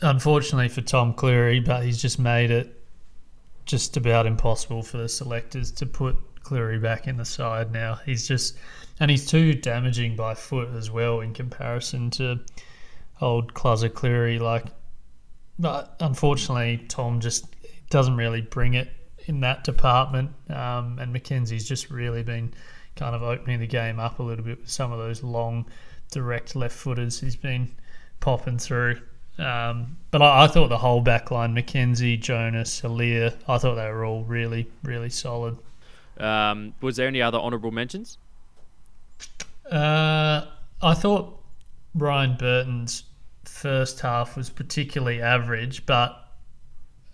Unfortunately 0.00 0.68
for 0.68 0.82
Tom 0.82 1.14
Cleary, 1.14 1.58
but 1.58 1.84
he's 1.84 2.00
just 2.00 2.18
made 2.18 2.50
it 2.52 2.81
just 3.64 3.96
about 3.96 4.26
impossible 4.26 4.82
for 4.82 4.98
the 4.98 5.08
selectors 5.08 5.70
to 5.72 5.86
put 5.86 6.16
Cleary 6.42 6.78
back 6.78 7.06
in 7.06 7.16
the 7.16 7.24
side 7.24 7.72
now. 7.72 8.00
He's 8.04 8.26
just, 8.26 8.56
and 9.00 9.10
he's 9.10 9.26
too 9.26 9.54
damaging 9.54 10.16
by 10.16 10.34
foot 10.34 10.68
as 10.74 10.90
well 10.90 11.20
in 11.20 11.32
comparison 11.34 12.10
to 12.12 12.40
old 13.20 13.54
Cluzzer 13.54 13.92
Cleary. 13.92 14.38
Like, 14.38 14.64
but 15.58 15.96
unfortunately, 16.00 16.84
Tom 16.88 17.20
just 17.20 17.46
doesn't 17.90 18.16
really 18.16 18.40
bring 18.40 18.74
it 18.74 18.90
in 19.26 19.40
that 19.40 19.64
department. 19.64 20.30
Um, 20.50 20.98
and 20.98 21.14
McKenzie's 21.14 21.66
just 21.66 21.90
really 21.90 22.22
been 22.22 22.52
kind 22.96 23.14
of 23.14 23.22
opening 23.22 23.60
the 23.60 23.66
game 23.66 23.98
up 23.98 24.18
a 24.18 24.22
little 24.22 24.44
bit 24.44 24.60
with 24.60 24.70
some 24.70 24.92
of 24.92 24.98
those 24.98 25.22
long, 25.22 25.66
direct 26.10 26.54
left 26.56 26.76
footers 26.76 27.20
he's 27.20 27.36
been 27.36 27.70
popping 28.20 28.58
through. 28.58 29.00
Um, 29.38 29.96
but 30.10 30.20
I, 30.20 30.44
I, 30.44 30.46
thought 30.46 30.68
the 30.68 30.78
whole 30.78 31.00
back 31.00 31.30
line, 31.30 31.54
McKenzie, 31.54 32.20
Jonas, 32.20 32.82
Aliir, 32.82 33.34
I 33.48 33.58
thought 33.58 33.76
they 33.76 33.88
were 33.88 34.04
all 34.04 34.24
really, 34.24 34.68
really 34.82 35.08
solid. 35.08 35.56
Um, 36.18 36.74
was 36.80 36.96
there 36.96 37.08
any 37.08 37.22
other 37.22 37.38
honourable 37.38 37.70
mentions? 37.70 38.18
Uh, 39.70 40.46
I 40.82 40.94
thought 40.94 41.40
Ryan 41.94 42.36
Burton's 42.36 43.04
first 43.44 44.00
half 44.00 44.36
was 44.36 44.50
particularly 44.50 45.22
average, 45.22 45.86
but 45.86 46.28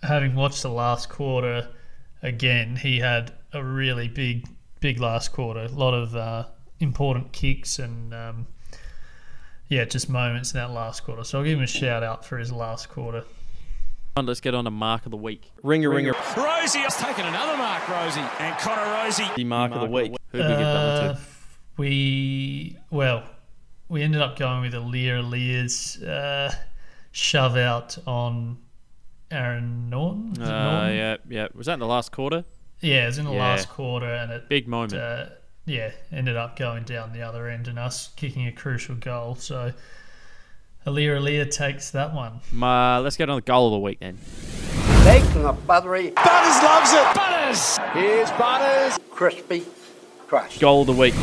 having 0.03 0.35
watched 0.35 0.61
the 0.61 0.69
last 0.69 1.09
quarter 1.09 1.69
again, 2.21 2.75
he 2.75 2.99
had 2.99 3.31
a 3.53 3.63
really 3.63 4.07
big, 4.07 4.47
big 4.79 4.99
last 4.99 5.31
quarter. 5.31 5.61
A 5.61 5.67
lot 5.69 5.93
of 5.93 6.15
uh, 6.15 6.45
important 6.79 7.31
kicks 7.31 7.79
and 7.79 8.13
um, 8.13 8.47
yeah, 9.69 9.85
just 9.85 10.09
moments 10.09 10.53
in 10.53 10.59
that 10.59 10.71
last 10.71 11.03
quarter. 11.03 11.23
So 11.23 11.37
I'll 11.39 11.43
give 11.45 11.57
him 11.57 11.63
a 11.63 11.67
shout 11.67 12.03
out 12.03 12.25
for 12.25 12.37
his 12.37 12.51
last 12.51 12.89
quarter. 12.89 13.23
Let's 14.21 14.41
get 14.41 14.53
on 14.53 14.65
to 14.65 14.71
mark 14.71 15.05
of 15.05 15.11
the 15.11 15.17
week. 15.17 15.49
Ringer, 15.63 15.89
ringer. 15.89 16.11
Rosie 16.35 16.79
has 16.79 16.97
taken 16.97 17.25
another 17.25 17.55
mark, 17.57 17.87
Rosie. 17.87 18.19
And 18.39 18.57
Connor 18.57 18.91
Rosie. 19.05 19.23
The 19.37 19.45
mark, 19.45 19.71
mark 19.71 19.81
of 19.83 19.89
the 19.89 19.95
week. 19.95 20.11
Who 20.33 20.37
did 20.39 20.43
we 20.45 20.49
give 20.51 20.59
that 20.59 21.03
one 21.05 21.15
to? 21.15 21.19
Uh, 21.21 21.23
we, 21.77 22.77
well, 22.89 23.23
we 23.87 24.01
ended 24.03 24.21
up 24.21 24.37
going 24.37 24.61
with 24.61 24.73
Aliir 24.73 25.21
Aliir's 25.23 26.03
uh, 26.03 26.53
shove 27.13 27.55
out 27.55 27.97
on 28.05 28.57
Aaron 29.31 29.89
Norton. 29.89 30.41
Uh, 30.41 30.49
Naughton? 30.49 30.95
Yeah, 30.97 31.15
yeah. 31.29 31.47
Was 31.55 31.67
that 31.67 31.75
in 31.75 31.79
the 31.79 31.87
last 31.87 32.11
quarter? 32.11 32.43
Yeah, 32.81 33.03
it 33.03 33.07
was 33.07 33.17
in 33.19 33.25
the 33.25 33.31
Yeah. 33.31 33.39
last 33.39 33.69
quarter, 33.69 34.11
and 34.13 34.31
it 34.33 34.49
Big 34.49 34.67
moment. 34.67 34.93
uh, 34.93 35.27
yeah, 35.65 35.91
ended 36.11 36.35
up 36.35 36.55
going 36.57 36.83
down 36.83 37.13
the 37.13 37.21
other 37.21 37.47
end 37.47 37.67
and 37.67 37.77
us 37.79 38.09
kicking 38.15 38.47
a 38.47 38.51
crucial 38.51 38.95
goal. 38.95 39.35
So 39.35 39.73
Aliir 40.85 41.19
Aliir 41.19 41.49
takes 41.51 41.91
that 41.91 42.13
one. 42.13 42.39
Ma- 42.51 42.99
let's 42.99 43.17
get 43.17 43.29
on 43.29 43.35
the 43.35 43.41
goal 43.41 43.67
of 43.67 43.71
the 43.73 43.79
week 43.79 43.99
then. 43.99 44.17
Bacon 45.03 45.45
of 45.45 45.65
buttery, 45.65 46.11
Butters 46.11 46.63
loves 46.63 46.91
it. 46.93 47.15
Butters. 47.15 47.77
here's 47.93 48.31
butters, 48.31 48.99
crispy, 49.11 49.65
crushed. 50.27 50.59
Goal 50.59 50.81
of 50.81 50.87
the 50.87 50.93
week. 50.93 51.13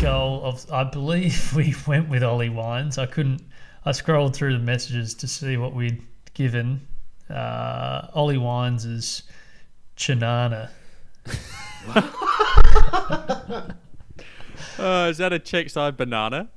Goal 0.00 0.42
of 0.44 0.70
I 0.72 0.84
believe 0.84 1.52
we 1.56 1.74
went 1.86 2.08
with 2.08 2.22
Ollie 2.22 2.48
Wines. 2.50 2.98
I 2.98 3.06
couldn't. 3.06 3.42
I 3.86 3.92
scrolled 3.92 4.34
through 4.34 4.54
the 4.54 4.64
messages 4.64 5.14
to 5.14 5.28
see 5.28 5.56
what 5.56 5.74
we'd 5.74 6.02
given. 6.34 6.80
Uh, 7.30 8.08
Ollie 8.14 8.38
Wines 8.38 8.84
is 8.84 9.22
Chinana. 9.96 10.70
Uh, 14.78 15.08
is 15.10 15.18
that 15.18 15.32
a 15.32 15.38
check 15.38 15.70
side 15.70 15.96
banana? 15.96 16.48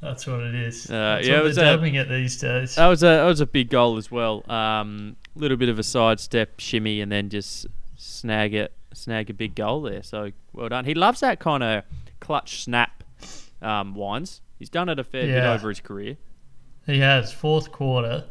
That's 0.00 0.26
what 0.26 0.40
it 0.40 0.54
is. 0.54 0.90
Uh, 0.90 0.92
That's 1.16 1.28
yeah, 1.28 1.34
what 1.34 1.40
it 1.40 1.44
was 1.44 1.56
they're 1.56 1.74
a- 1.74 1.76
dubbing 1.76 1.94
it 1.94 2.08
these 2.08 2.36
days. 2.36 2.74
That 2.74 2.88
was 2.88 3.02
a 3.04 3.06
that 3.06 3.24
was 3.24 3.40
a 3.40 3.46
big 3.46 3.70
goal 3.70 3.98
as 3.98 4.10
well. 4.10 4.48
Um, 4.50 5.16
little 5.36 5.56
bit 5.56 5.68
of 5.68 5.78
a 5.78 5.82
sidestep 5.84 6.58
shimmy 6.58 7.00
and 7.00 7.10
then 7.10 7.28
just 7.28 7.66
snag 7.96 8.52
it, 8.52 8.72
snag 8.92 9.30
a 9.30 9.34
big 9.34 9.54
goal 9.54 9.82
there. 9.82 10.02
So 10.02 10.32
well 10.52 10.68
done. 10.68 10.84
He 10.84 10.94
loves 10.94 11.20
that 11.20 11.38
kind 11.38 11.62
of 11.62 11.84
clutch 12.20 12.64
snap 12.64 13.04
um, 13.60 13.94
wines. 13.94 14.40
He's 14.58 14.68
done 14.68 14.88
it 14.88 14.98
a 14.98 15.04
fair 15.04 15.26
bit 15.26 15.44
over 15.44 15.68
his 15.68 15.80
career. 15.80 16.16
He 16.86 16.98
has 16.98 17.32
fourth 17.32 17.70
quarter. 17.70 18.24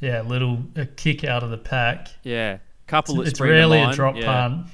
Yeah, 0.00 0.22
little 0.22 0.62
a 0.76 0.86
kick 0.86 1.24
out 1.24 1.42
of 1.42 1.50
the 1.50 1.58
pack. 1.58 2.08
Yeah, 2.22 2.58
couple 2.86 3.20
It's 3.22 3.38
to 3.38 3.44
rarely 3.44 3.80
a 3.80 3.92
drop 3.92 4.16
yeah. 4.16 4.24
punt. 4.26 4.66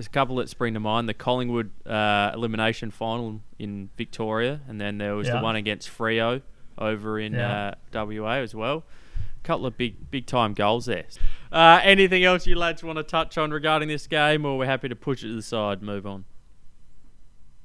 There's 0.00 0.06
a 0.06 0.10
couple 0.12 0.36
that 0.36 0.48
spring 0.48 0.72
to 0.72 0.80
mind. 0.80 1.10
The 1.10 1.12
Collingwood 1.12 1.68
uh, 1.86 2.30
elimination 2.32 2.90
final 2.90 3.42
in 3.58 3.90
Victoria, 3.98 4.62
and 4.66 4.80
then 4.80 4.96
there 4.96 5.14
was 5.14 5.28
Yeah. 5.28 5.36
the 5.36 5.42
one 5.42 5.56
against 5.56 5.90
Freo 5.90 6.40
over 6.78 7.20
in 7.20 7.34
Yeah. 7.34 7.74
uh, 7.92 8.06
WA 8.06 8.36
as 8.38 8.54
well. 8.54 8.84
A 9.18 9.46
couple 9.46 9.66
of 9.66 9.76
big 9.76 10.10
big 10.10 10.24
time 10.24 10.54
goals 10.54 10.86
there. 10.86 11.04
Uh, 11.52 11.80
anything 11.82 12.24
else 12.24 12.46
you 12.46 12.54
lads 12.56 12.82
want 12.82 12.96
to 12.96 13.02
touch 13.02 13.36
on 13.36 13.50
regarding 13.50 13.88
this 13.88 14.06
game, 14.06 14.46
or 14.46 14.56
we're 14.56 14.64
happy 14.64 14.88
to 14.88 14.96
push 14.96 15.22
it 15.22 15.28
to 15.28 15.34
the 15.36 15.42
side, 15.42 15.82
move 15.82 16.06
on? 16.06 16.24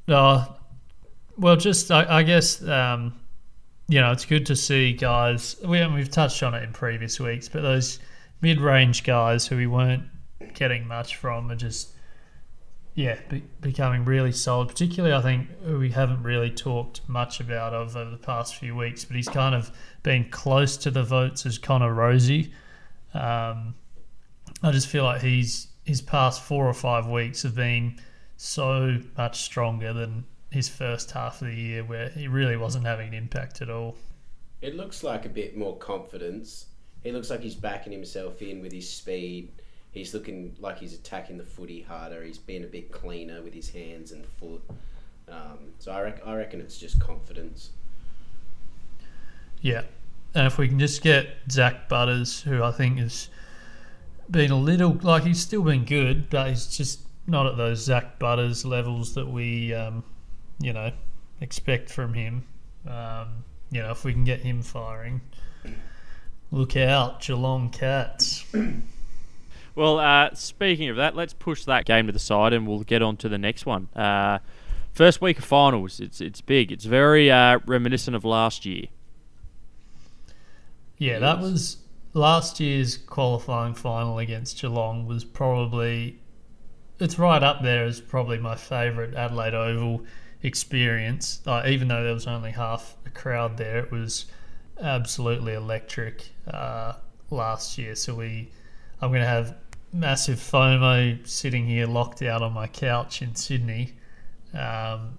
Oh, 0.10 0.58
well, 1.38 1.56
just 1.56 1.90
I, 1.90 2.18
I 2.18 2.24
guess 2.24 2.62
um, 2.68 3.18
you 3.88 4.02
know 4.02 4.12
it's 4.12 4.26
good 4.26 4.46
to 4.48 4.58
see 4.58 4.92
guys. 4.92 5.56
We 5.64 5.88
we've 5.88 6.12
touched 6.12 6.44
on 6.44 6.54
it 6.54 6.64
in 6.64 6.74
previous 6.74 7.18
weeks, 7.18 7.48
but 7.48 7.62
those 7.62 8.00
mid-range 8.42 9.06
guys 9.06 9.48
who 9.48 9.56
we 9.56 9.68
weren't 9.68 10.04
getting 10.54 10.86
much 10.86 11.16
from 11.16 11.50
are 11.50 11.56
just 11.56 11.94
yeah 12.96 13.20
be, 13.30 13.44
becoming 13.62 14.06
really 14.06 14.32
solid. 14.32 14.70
Particularly, 14.70 15.16
I 15.16 15.22
think 15.22 15.50
we 15.66 15.92
haven't 15.92 16.24
really 16.24 16.50
talked 16.50 17.02
much 17.08 17.40
about 17.40 17.74
of 17.74 17.96
over 17.96 18.10
the 18.10 18.18
past 18.18 18.56
few 18.56 18.76
weeks, 18.76 19.06
but 19.06 19.16
he's 19.16 19.30
kind 19.30 19.54
of 19.54 19.72
been 20.02 20.30
close 20.30 20.78
to 20.78 20.92
the 20.92 21.04
votes 21.04 21.46
as 21.46 21.58
Connor 21.58 21.94
Rosie. 21.94 22.52
Um, 23.14 23.76
I 24.64 24.72
just 24.72 24.88
feel 24.88 25.04
like 25.04 25.22
he's 25.22 25.68
his 25.84 26.02
past 26.02 26.42
four 26.42 26.66
or 26.68 26.74
five 26.74 27.08
weeks 27.08 27.44
have 27.44 27.56
been 27.56 28.00
so 28.38 28.98
much 29.18 29.42
stronger 29.42 29.94
than 29.94 30.26
his 30.52 30.68
first 30.68 31.12
half 31.12 31.42
of 31.42 31.48
the 31.48 31.54
year, 31.54 31.84
where 31.84 32.10
he 32.10 32.28
really 32.28 32.58
wasn't 32.58 32.86
having 32.86 33.10
an 33.10 33.14
impact 33.14 33.62
at 33.62 33.70
all. 33.70 33.96
It 34.62 34.76
looks 34.76 35.04
like 35.04 35.26
a 35.26 35.30
bit 35.30 35.58
more 35.58 35.78
confidence. 35.78 36.68
He 37.04 37.12
looks 37.12 37.30
like 37.30 37.42
he's 37.42 37.56
backing 37.56 37.92
himself 37.92 38.42
in 38.42 38.62
with 38.62 38.72
his 38.72 38.90
speed. 38.90 39.52
He's 39.96 40.14
looking 40.14 40.54
like 40.60 40.78
he's 40.78 40.94
attacking 40.94 41.38
the 41.38 41.46
footy 41.46 41.82
harder. 41.82 42.22
He's 42.22 42.38
been 42.38 42.66
a 42.66 42.68
bit 42.68 42.92
cleaner 42.92 43.42
with 43.42 43.54
his 43.54 43.70
hands 43.70 44.12
and 44.12 44.26
foot. 44.26 44.62
Um, 45.30 45.58
so 45.80 45.94
I, 45.94 46.02
rec- 46.02 46.28
I 46.28 46.36
reckon 46.36 46.60
it's 46.60 46.78
just 46.78 47.00
confidence. 47.00 47.70
Yeah, 49.62 49.84
and 50.34 50.48
if 50.48 50.58
we 50.58 50.68
can 50.68 50.80
just 50.80 51.02
get 51.02 51.30
Zak 51.50 51.88
Butters, 51.88 52.42
who 52.42 52.62
I 52.62 52.72
think 52.72 53.00
has 53.00 53.30
been 54.30 54.52
a 54.52 54.58
little 54.58 55.00
like 55.02 55.24
he's 55.24 55.40
still 55.40 55.64
been 55.64 55.86
good, 55.86 56.30
but 56.30 56.50
he's 56.50 56.68
just 56.68 57.00
not 57.26 57.46
at 57.48 57.56
those 57.56 57.86
Zak 57.86 58.20
Butters 58.20 58.66
levels 58.66 59.14
that 59.14 59.26
we, 59.26 59.74
um, 59.74 60.04
you 60.60 60.74
know, 60.74 60.92
expect 61.40 61.90
from 61.90 62.14
him. 62.14 62.44
Um, 62.86 63.46
you 63.72 63.82
know, 63.82 63.92
if 63.92 64.04
we 64.04 64.12
can 64.12 64.26
get 64.26 64.42
him 64.42 64.62
firing, 64.62 65.22
look 66.52 66.76
out, 66.76 67.22
Geelong 67.22 67.70
Cats. 67.70 68.44
Well, 69.76 70.00
uh, 70.00 70.34
speaking 70.34 70.90
of 70.90 70.96
that, 70.96 71.16
let's 71.16 71.34
push 71.34 71.66
that 71.66 71.86
game 71.86 72.08
to 72.08 72.14
the 72.14 72.20
side 72.20 72.54
and 72.54 72.66
we'll 72.66 72.84
get 72.84 73.02
on 73.02 73.18
to 73.18 73.30
the 73.30 73.38
next 73.38 73.66
one. 73.66 73.90
Uh, 73.96 74.40
first 74.94 75.22
week 75.22 75.38
of 75.38 75.46
finals. 75.46 76.00
It's 76.00 76.22
it's 76.22 76.42
big. 76.42 76.72
It's 76.72 76.86
very 76.86 77.30
uh, 77.30 77.60
reminiscent 77.66 78.16
of 78.16 78.24
last 78.26 78.66
year. 78.66 78.86
Yeah, 80.98 81.20
that 81.20 81.40
was 81.40 81.78
last 82.14 82.60
year's 82.62 82.98
qualifying 82.98 83.74
final 83.74 84.20
against 84.20 84.60
Geelong 84.60 85.06
was 85.06 85.26
probably 85.26 86.18
it's 87.00 87.20
right 87.20 87.44
up 87.44 87.62
there 87.62 87.84
as 87.84 88.00
probably 88.00 88.38
my 88.38 88.56
favourite 88.56 89.14
Adelaide 89.14 89.54
Oval 89.54 90.06
experience. 90.42 91.42
Uh, 91.46 91.64
even 91.68 91.90
though 91.90 92.04
there 92.04 92.14
was 92.14 92.28
only 92.28 92.52
half 92.52 92.96
a 93.06 93.10
crowd 93.10 93.58
there, 93.58 93.80
it 93.80 93.92
was 93.92 94.26
absolutely 94.82 95.54
electric 95.54 96.30
uh, 96.48 96.94
last 97.30 97.78
year. 97.78 97.96
So 97.96 98.16
we, 98.16 98.50
I'm 99.02 99.10
going 99.10 99.22
to 99.22 99.28
have 99.28 99.56
massive 99.96 100.38
FOMO 100.38 101.26
sitting 101.26 101.66
here 101.66 101.88
locked 101.88 102.22
out 102.22 102.42
on 102.42 102.54
my 102.54 102.68
couch 102.68 103.22
in 103.22 103.34
Sydney. 103.34 103.94
Um, 104.54 105.18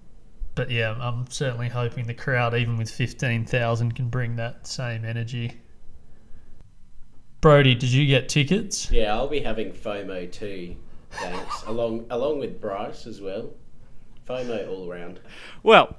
but 0.55 0.69
yeah, 0.71 0.95
I'm 0.99 1.29
certainly 1.29 1.69
hoping 1.69 2.07
the 2.07 2.13
crowd, 2.13 2.53
even 2.55 2.77
with 2.77 2.89
15,000, 2.89 3.95
can 3.95 4.09
bring 4.09 4.35
that 4.35 4.67
same 4.67 5.03
energy. 5.03 5.59
Brody, 7.41 7.75
did 7.75 7.91
you 7.91 8.05
get 8.07 8.29
tickets? 8.29 8.91
Yeah, 8.91 9.13
I'll 9.15 9.27
be 9.27 9.41
having 9.41 9.71
FOMO 9.71 10.31
too. 10.31 10.75
Thanks. 11.11 11.63
along 11.67 12.05
along 12.09 12.39
with 12.39 12.59
Bryce 12.59 13.05
as 13.05 13.21
well. 13.21 13.51
FOMO 14.27 14.67
all 14.69 14.91
around. 14.91 15.19
Well, 15.63 15.95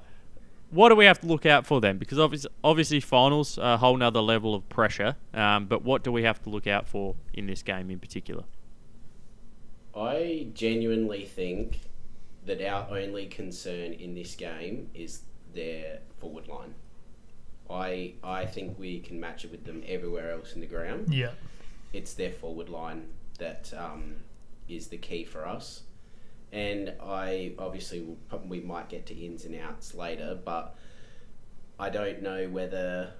what 0.70 0.90
do 0.90 0.96
we 0.96 1.06
have 1.06 1.20
to 1.20 1.26
look 1.26 1.46
out 1.46 1.66
for 1.66 1.80
then? 1.80 1.96
Because 1.98 2.18
obviously, 2.18 2.50
obviously 2.62 3.00
finals 3.00 3.56
are 3.58 3.74
a 3.74 3.76
whole 3.78 3.96
nother 3.96 4.20
level 4.20 4.54
of 4.54 4.68
pressure. 4.68 5.16
Um, 5.32 5.66
but 5.66 5.82
what 5.82 6.02
do 6.02 6.12
we 6.12 6.24
have 6.24 6.42
to 6.42 6.50
look 6.50 6.66
out 6.66 6.86
for 6.86 7.14
in 7.32 7.46
this 7.46 7.62
game 7.62 7.90
in 7.90 7.98
particular? 7.98 8.44
I 9.98 10.48
genuinely 10.54 11.24
think 11.24 11.80
that 12.46 12.62
our 12.62 12.88
only 12.90 13.26
concern 13.26 13.92
in 13.92 14.14
this 14.14 14.34
game 14.34 14.90
is 14.94 15.22
their 15.54 15.98
forward 16.18 16.46
line. 16.46 16.74
I 17.68 18.14
I 18.22 18.46
think 18.46 18.78
we 18.78 19.00
can 19.00 19.18
match 19.20 19.44
it 19.44 19.50
with 19.50 19.64
them 19.64 19.82
everywhere 19.86 20.30
else 20.30 20.52
in 20.54 20.60
the 20.60 20.66
ground. 20.66 21.12
Yeah. 21.12 21.32
It's 21.92 22.14
their 22.14 22.30
forward 22.30 22.68
line 22.68 23.08
that 23.38 23.72
um, 23.76 24.16
is 24.68 24.88
the 24.88 24.98
key 24.98 25.24
for 25.24 25.46
us. 25.46 25.82
And 26.52 26.94
I 27.02 27.52
obviously 27.58 28.00
will, 28.00 28.18
we 28.46 28.60
might 28.60 28.88
get 28.88 29.06
to 29.06 29.14
ins 29.14 29.44
and 29.44 29.54
outs 29.56 29.94
later, 29.94 30.38
but 30.42 30.76
I 31.78 31.90
don't 31.90 32.22
know 32.22 32.48
whether 32.48 33.12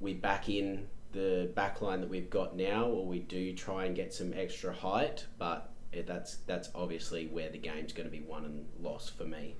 we 0.00 0.14
back 0.14 0.48
in 0.48 0.88
the 1.12 1.50
back 1.54 1.80
line 1.80 2.00
that 2.00 2.10
we've 2.10 2.30
got 2.30 2.56
now 2.56 2.84
or 2.84 3.06
we 3.06 3.20
do 3.20 3.54
try 3.54 3.84
and 3.84 3.94
get 3.94 4.12
some 4.12 4.32
extra 4.34 4.72
height, 4.72 5.26
but 5.38 5.72
it, 5.92 6.06
that's 6.06 6.36
that's 6.46 6.70
obviously 6.74 7.26
where 7.26 7.50
the 7.50 7.58
game's 7.58 7.92
going 7.92 8.08
to 8.08 8.10
be 8.10 8.20
won 8.20 8.44
and 8.44 8.66
lost 8.80 9.16
for 9.16 9.24
me. 9.24 9.56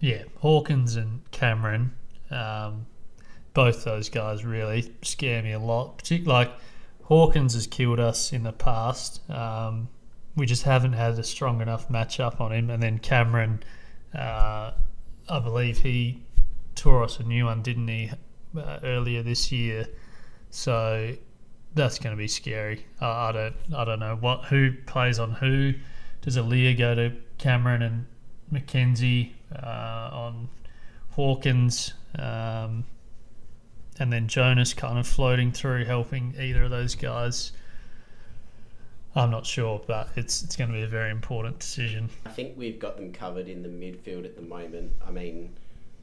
Yeah, 0.00 0.24
Hawkins 0.40 0.96
and 0.96 1.30
Cameron, 1.30 1.94
um, 2.30 2.86
both 3.54 3.84
those 3.84 4.08
guys 4.08 4.44
really 4.44 4.92
scare 5.02 5.42
me 5.42 5.52
a 5.52 5.60
lot. 5.60 5.98
Particularly, 5.98 6.46
like 6.46 6.54
Hawkins 7.04 7.54
has 7.54 7.66
killed 7.66 8.00
us 8.00 8.32
in 8.32 8.42
the 8.42 8.52
past. 8.52 9.28
Um, 9.30 9.88
we 10.34 10.46
just 10.46 10.62
haven't 10.62 10.94
had 10.94 11.18
a 11.18 11.24
strong 11.24 11.60
enough 11.60 11.88
matchup 11.88 12.40
on 12.40 12.52
him. 12.52 12.70
And 12.70 12.82
then 12.82 12.98
Cameron, 12.98 13.62
uh, 14.14 14.72
I 15.28 15.38
believe 15.38 15.78
he 15.78 16.22
tore 16.74 17.04
us 17.04 17.20
a 17.20 17.22
new 17.22 17.44
one, 17.44 17.62
didn't 17.62 17.88
he, 17.88 18.10
uh, 18.58 18.78
earlier 18.82 19.22
this 19.22 19.52
year? 19.52 19.86
So 20.50 21.14
that's 21.74 21.98
going 21.98 22.14
to 22.14 22.18
be 22.18 22.28
scary. 22.28 22.86
Uh, 23.00 23.10
I 23.10 23.32
don't, 23.32 23.54
I 23.74 23.84
don't 23.84 24.00
know 24.00 24.16
what 24.16 24.44
who 24.44 24.72
plays 24.86 25.18
on 25.18 25.32
who. 25.32 25.74
Does 26.20 26.36
Aliir 26.36 26.76
go 26.78 26.94
to 26.94 27.12
Cameron 27.38 27.82
and 27.82 28.06
McKenzie 28.52 29.32
uh, 29.54 30.10
on 30.12 30.48
Hawkins, 31.10 31.94
um, 32.18 32.84
and 33.98 34.12
then 34.12 34.28
Jonas 34.28 34.74
kind 34.74 34.98
of 34.98 35.06
floating 35.06 35.52
through, 35.52 35.84
helping 35.84 36.34
either 36.38 36.64
of 36.64 36.70
those 36.70 36.94
guys? 36.94 37.52
I'm 39.14 39.30
not 39.30 39.44
sure, 39.44 39.82
but 39.86 40.08
it's 40.16 40.42
it's 40.42 40.56
going 40.56 40.70
to 40.70 40.76
be 40.76 40.82
a 40.82 40.88
very 40.88 41.10
important 41.10 41.58
decision. 41.58 42.08
I 42.24 42.30
think 42.30 42.56
we've 42.56 42.78
got 42.78 42.96
them 42.96 43.12
covered 43.12 43.48
in 43.48 43.62
the 43.62 43.68
midfield 43.68 44.24
at 44.24 44.36
the 44.36 44.42
moment. 44.42 44.92
I 45.06 45.10
mean, 45.10 45.54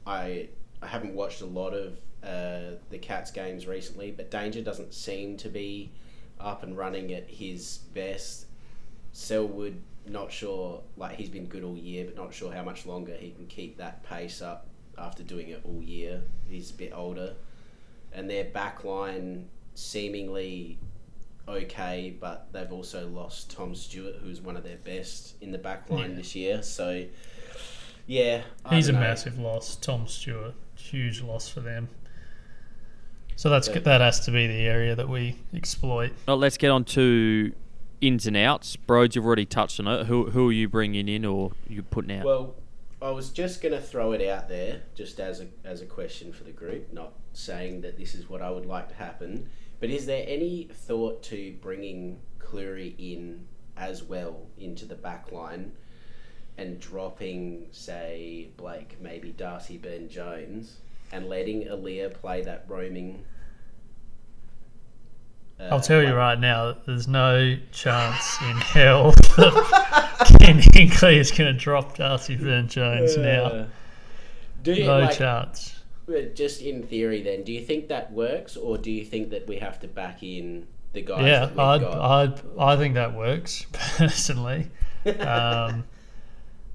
I 0.06 0.48
I 0.82 0.86
haven't 0.86 1.14
watched 1.14 1.40
a 1.40 1.46
lot 1.46 1.70
of 1.70 1.98
uh, 2.22 2.76
the 2.90 2.98
Cats 2.98 3.30
games 3.30 3.66
recently, 3.66 4.10
but 4.10 4.30
Danger 4.30 4.60
doesn't 4.62 4.92
seem 4.94 5.36
to 5.38 5.48
be 5.48 5.90
up 6.38 6.62
and 6.62 6.76
running 6.76 7.12
at 7.12 7.28
his 7.28 7.78
best. 7.94 8.46
Selwood, 9.12 9.80
not 10.06 10.30
sure. 10.32 10.82
Like 10.96 11.16
he's 11.16 11.28
been 11.28 11.46
good 11.46 11.64
all 11.64 11.76
year, 11.76 12.04
but 12.04 12.16
not 12.16 12.32
sure 12.32 12.52
how 12.52 12.62
much 12.62 12.86
longer 12.86 13.14
he 13.14 13.30
can 13.30 13.46
keep 13.46 13.76
that 13.78 14.02
pace 14.04 14.40
up 14.40 14.66
after 14.98 15.22
doing 15.22 15.48
it 15.48 15.60
all 15.64 15.82
year. 15.82 16.22
He's 16.48 16.70
a 16.70 16.74
bit 16.74 16.92
older, 16.94 17.34
and 18.12 18.28
their 18.30 18.44
back 18.44 18.84
line 18.84 19.48
seemingly 19.74 20.78
okay, 21.48 22.14
but 22.20 22.46
they've 22.52 22.70
also 22.70 23.08
lost 23.08 23.50
Tom 23.50 23.74
Stewart, 23.74 24.14
who's 24.22 24.40
one 24.40 24.56
of 24.56 24.62
their 24.62 24.76
best 24.76 25.34
in 25.40 25.50
the 25.50 25.58
back 25.58 25.90
line 25.90 26.10
Yeah. 26.10 26.16
this 26.16 26.34
year. 26.36 26.62
So, 26.62 27.04
yeah, 28.06 28.42
I 28.64 28.76
He's 28.76 28.88
a 28.88 28.92
know. 28.92 29.00
massive 29.00 29.38
loss. 29.38 29.74
Tom 29.76 30.06
Stewart, 30.06 30.54
huge 30.76 31.22
loss 31.22 31.48
for 31.48 31.58
them. 31.60 31.88
So 33.40 33.48
that's 33.48 33.68
Yeah. 33.68 33.78
that 33.78 34.02
has 34.02 34.20
to 34.26 34.30
be 34.30 34.46
the 34.46 34.66
area 34.66 34.94
that 34.94 35.08
we 35.08 35.36
exploit. 35.54 36.12
Well, 36.28 36.36
let's 36.36 36.58
get 36.58 36.70
on 36.70 36.84
to 36.96 37.54
ins 38.02 38.26
and 38.26 38.36
outs. 38.36 38.76
Broads, 38.76 39.16
you've 39.16 39.24
already 39.24 39.46
touched 39.46 39.80
on 39.80 39.86
it. 39.86 40.08
Who, 40.08 40.28
who 40.28 40.50
are 40.50 40.52
you 40.52 40.68
bringing 40.68 41.08
in 41.08 41.24
or 41.24 41.52
you 41.66 41.82
putting 41.82 42.14
out? 42.14 42.26
Well, 42.26 42.54
I 43.00 43.08
was 43.12 43.30
just 43.30 43.62
going 43.62 43.72
to 43.72 43.80
throw 43.80 44.12
it 44.12 44.20
out 44.28 44.50
there, 44.50 44.82
just 44.94 45.18
as 45.20 45.40
a 45.40 45.46
as 45.64 45.80
a 45.80 45.86
question 45.86 46.34
for 46.34 46.44
the 46.44 46.50
group, 46.50 46.92
not 46.92 47.14
saying 47.32 47.80
that 47.80 47.96
this 47.96 48.14
is 48.14 48.28
what 48.28 48.42
I 48.42 48.50
would 48.50 48.66
like 48.66 48.90
to 48.90 48.94
happen. 48.96 49.48
But 49.78 49.88
is 49.88 50.04
there 50.04 50.26
any 50.28 50.68
thought 50.70 51.22
to 51.22 51.54
bringing 51.62 52.20
Cleary 52.40 52.94
in 52.98 53.46
as 53.74 54.02
well 54.02 54.48
into 54.58 54.84
the 54.84 54.96
back 54.96 55.32
line 55.32 55.72
and 56.58 56.78
dropping, 56.78 57.68
say, 57.70 58.50
Blake, 58.58 58.98
maybe 59.00 59.32
Darcy 59.32 59.78
Byrne-Jones, 59.78 60.80
and 61.12 61.28
letting 61.28 61.64
Aliir 61.64 62.12
play 62.12 62.42
that 62.42 62.64
roaming? 62.68 63.24
uh, 65.58 65.68
I'll 65.70 65.80
tell 65.80 66.02
you 66.02 66.14
right 66.14 66.38
now, 66.38 66.76
there's 66.86 67.08
no 67.08 67.56
chance 67.72 68.40
in 68.42 68.56
hell 68.58 69.10
that 69.36 70.38
Ken 70.40 70.58
Hinkley 70.60 71.16
is 71.18 71.30
going 71.30 71.52
to 71.52 71.58
drop 71.58 71.96
Darcy 71.96 72.36
Byrne-Jones 72.36 73.16
now. 73.16 73.44
Uh, 73.44 73.66
Do 74.62 74.72
you, 74.72 74.84
No 74.86 75.00
like, 75.00 75.18
chance. 75.18 75.76
But 76.06 76.34
just 76.34 76.60
in 76.62 76.82
theory, 76.82 77.22
then, 77.22 77.44
do 77.44 77.52
you 77.52 77.60
think 77.60 77.88
that 77.88 78.12
works, 78.12 78.56
or 78.56 78.78
do 78.78 78.90
you 78.90 79.04
think 79.04 79.30
that 79.30 79.46
we 79.46 79.56
have 79.56 79.78
to 79.80 79.88
back 79.88 80.22
in 80.22 80.66
the 80.92 81.02
guys 81.02 81.24
Yeah, 81.24 81.44
I'd, 81.62 81.80
got? 81.80 81.98
I'd, 81.98 82.40
I 82.58 82.76
think 82.76 82.94
that 82.94 83.14
works 83.14 83.66
personally. 83.72 84.70
Um, 85.18 85.84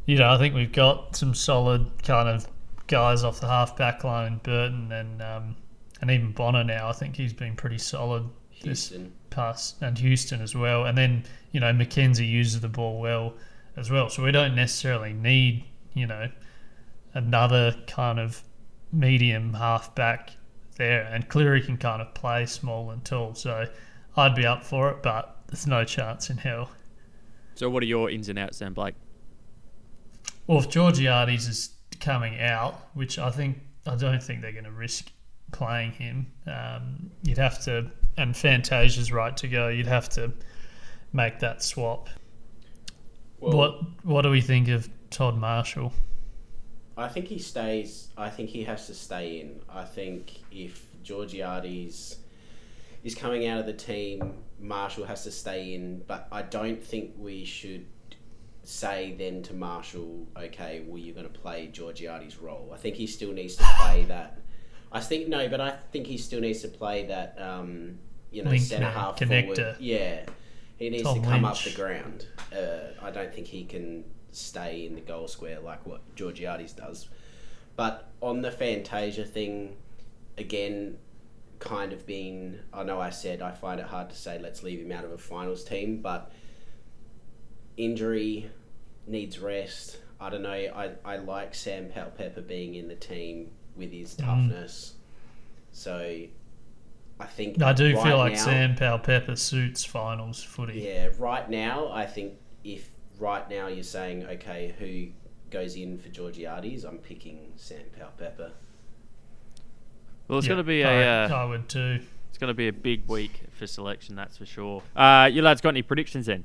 you 0.08 0.18
know, 0.18 0.28
I 0.28 0.40
think 0.40 0.56
we've 0.56 0.72
got 0.72 1.16
some 1.16 1.36
solid 1.36 2.02
kind 2.02 2.28
of 2.28 2.48
guys 2.88 3.24
off 3.24 3.40
the 3.40 3.48
half 3.48 3.76
back 3.78 4.04
line, 4.04 4.40
Burton 4.44 4.92
and 4.92 5.22
um, 5.22 5.56
and 6.02 6.12
even 6.12 6.32
Bonner 6.32 6.64
now. 6.64 6.90
I 6.90 6.94
think 6.94 7.16
he's 7.16 7.34
been 7.34 7.56
pretty 7.56 7.78
solid 7.78 8.30
this 8.62 8.90
Houston. 8.90 9.14
past, 9.30 9.82
and 9.82 9.98
Houston 9.98 10.42
as 10.42 10.56
well. 10.56 10.86
And 10.86 10.98
then 10.98 11.24
you 11.52 11.60
know 11.60 11.72
McKenzie 11.72 12.30
uses 12.30 12.62
the 12.62 12.70
ball 12.70 13.00
well 13.00 13.34
as 13.76 13.90
well, 13.90 14.10
so 14.10 14.24
we 14.24 14.32
don't 14.32 14.56
necessarily 14.56 15.14
need 15.14 15.66
you 15.94 16.08
know 16.08 16.30
another 17.14 17.76
kind 17.88 18.20
of 18.20 18.44
medium 18.92 19.54
half 19.54 19.94
back 19.96 20.32
there. 20.78 21.04
And 21.04 21.28
Cleary 21.28 21.62
can 21.62 21.78
kind 21.78 22.02
of 22.02 22.14
play 22.14 22.46
small 22.46 22.92
and 22.92 23.04
tall, 23.04 23.36
so 23.36 23.68
I'd 24.16 24.36
be 24.36 24.46
up 24.46 24.64
for 24.64 24.90
it, 24.92 25.04
but 25.04 25.38
there's 25.48 25.68
no 25.68 25.84
chance 25.84 26.30
in 26.30 26.38
hell. 26.38 26.72
so, 27.56 27.70
what 27.70 27.84
are 27.84 27.88
your 27.88 28.10
ins 28.10 28.30
and 28.30 28.40
outs 28.40 28.60
then, 28.60 28.74
Blake? 28.74 28.96
Well, 30.48 30.60
if 30.60 30.70
Georgiades 30.70 31.48
is 31.48 31.75
coming 32.06 32.40
out, 32.40 32.90
which 32.94 33.18
I 33.18 33.32
think 33.32 33.58
I 33.88 33.96
don't 33.96 34.22
think 34.22 34.42
they're 34.42 34.52
going 34.52 34.66
to 34.66 34.72
risk 34.72 35.12
playing 35.52 35.92
him, 35.92 36.28
um, 36.46 37.10
you'd 37.24 37.38
have 37.38 37.64
to, 37.66 37.90
and 38.18 38.38
Fantasia's 38.38 39.12
right 39.12 39.36
to 39.38 39.48
go. 39.48 39.70
You'd 39.70 39.88
have 39.88 40.08
to 40.10 40.32
make 41.14 41.40
that 41.40 41.64
swap. 41.64 42.10
Well, 43.40 43.58
what 43.58 44.06
What 44.06 44.22
do 44.22 44.30
we 44.30 44.42
think 44.42 44.68
of 44.68 44.88
Todd 45.10 45.38
Marshall? 45.38 45.92
I 46.98 47.08
think 47.08 47.28
he 47.28 47.40
stays. 47.40 48.10
I 48.18 48.30
think 48.30 48.50
he 48.50 48.64
has 48.64 48.88
to 48.88 48.94
stay 48.94 49.42
in. 49.42 49.60
I 49.68 49.84
think 49.84 50.40
if 50.52 50.86
Georgiades 51.04 52.18
is 53.04 53.16
coming 53.16 53.48
out 53.48 53.60
of 53.60 53.66
the 53.66 53.74
team, 53.74 54.34
Marshall 54.60 55.06
has 55.06 55.24
to 55.24 55.32
stay 55.32 55.74
in. 55.74 56.04
But 56.08 56.28
I 56.32 56.44
don't 56.44 56.82
think 56.82 57.14
we 57.18 57.44
should 57.46 57.86
say 58.68 59.16
then 59.18 59.44
to 59.44 59.54
Marshall, 59.54 60.28
okay, 60.38 60.84
well 60.86 60.98
you're 60.98 61.16
going 61.16 61.28
to 61.28 61.40
play 61.40 61.68
Georgiades' 61.68 62.38
role. 62.38 62.72
I 62.74 62.78
think 62.78 62.96
he 62.96 63.08
still 63.08 63.32
needs 63.32 63.56
to 63.56 63.64
play 63.78 64.06
that. 64.06 64.40
I 64.92 65.00
think 65.00 65.28
no, 65.28 65.48
but 65.48 65.60
I 65.62 65.72
think 65.92 66.08
he 66.08 66.18
still 66.18 66.42
needs 66.42 66.62
to 66.62 66.68
play 66.68 67.06
that. 67.08 67.38
Um, 67.40 68.00
you 68.32 68.44
know, 68.44 68.56
centre 68.58 68.90
half 68.90 69.18
connector. 69.18 69.56
forward. 69.56 69.78
Yeah, 69.80 70.26
he 70.78 70.90
needs 70.90 71.04
Tom 71.04 71.22
to 71.22 71.28
come 71.28 71.44
Lynch. 71.44 71.68
up 71.68 71.74
the 71.74 71.82
ground. 71.82 72.28
Uh, 72.54 73.06
I 73.06 73.12
don't 73.12 73.34
think 73.34 73.48
he 73.48 73.64
can 73.64 74.04
stay 74.32 74.86
in 74.86 74.96
the 74.96 75.02
goal 75.02 75.28
square 75.28 75.60
like 75.60 75.86
what 75.86 76.02
Georgiades 76.16 76.74
does. 76.74 77.08
But 77.76 78.10
on 78.22 78.42
the 78.42 78.52
Fantasia 78.52 79.26
thing, 79.26 79.78
again, 80.38 80.98
kind 81.60 81.94
of 81.94 82.06
been. 82.06 82.60
I 82.74 82.84
know 82.84 83.00
I 83.00 83.10
said 83.10 83.42
I 83.42 83.52
find 83.52 83.80
it 83.80 83.86
hard 83.86 84.10
to 84.10 84.16
say 84.16 84.40
let's 84.40 84.64
leave 84.64 84.80
him 84.80 84.92
out 84.92 85.06
of 85.06 85.12
a 85.12 85.18
finals 85.18 85.64
team, 85.64 86.02
but 86.02 86.32
injury 87.78 88.50
needs 89.08 89.40
rest. 89.40 90.00
I 90.20 90.30
don't 90.30 90.42
know. 90.44 90.50
I, 90.52 90.92
I 91.04 91.18
like 91.18 91.54
Sam 91.54 91.90
Pepper 91.90 92.42
being 92.42 92.76
in 92.76 92.88
the 92.88 92.96
team 92.96 93.52
with 93.76 93.92
his 93.92 94.16
Mm. 94.16 94.26
toughness. 94.26 94.94
So 95.72 95.98
I 97.20 97.26
think 97.26 97.62
I 97.62 97.74
do 97.74 97.94
right 97.96 98.04
feel 98.04 98.18
like 98.18 98.34
now- 98.34 98.40
Sam 98.40 98.76
Powell 98.76 99.00
Pepper 99.00 99.36
suits 99.36 99.84
finals 99.84 100.42
footy. 100.42 100.80
yeah, 100.82 101.10
right 101.20 101.50
now, 101.50 101.90
I 101.92 102.06
think 102.06 102.34
if 102.64 102.90
right 103.20 103.48
now 103.50 103.68
you're 103.68 103.84
saying, 103.84 104.26
okay, 104.26 104.74
who 104.80 105.08
goes 105.52 105.76
in 105.76 105.98
for 105.98 106.10
Georgiades, 106.10 106.84
I'm 106.86 106.98
picking 106.98 107.52
Sam 107.58 107.84
Powell 107.98 108.12
Pepper. 108.18 108.52
Well, 110.28 110.40
it's 110.40 110.48
Yeah, 110.48 110.54
going 110.54 110.64
to 110.66 110.68
be 110.68 110.82
a 110.82 110.88
I, 110.88 111.26
uh, 111.26 111.36
I 111.36 111.46
would 111.46 111.70
too. 111.70 112.00
it's 112.30 112.38
going 112.38 112.48
to 112.48 112.54
be 112.56 112.68
a 112.68 112.74
big 112.74 113.08
week 113.08 113.42
for 113.52 113.68
selection, 113.68 114.16
that's 114.16 114.38
for 114.38 114.46
sure. 114.46 114.82
Uh, 114.96 115.30
you 115.32 115.42
lads 115.42 115.62
got 115.62 115.70
any 115.70 115.82
predictions 115.84 116.26
then 116.26 116.44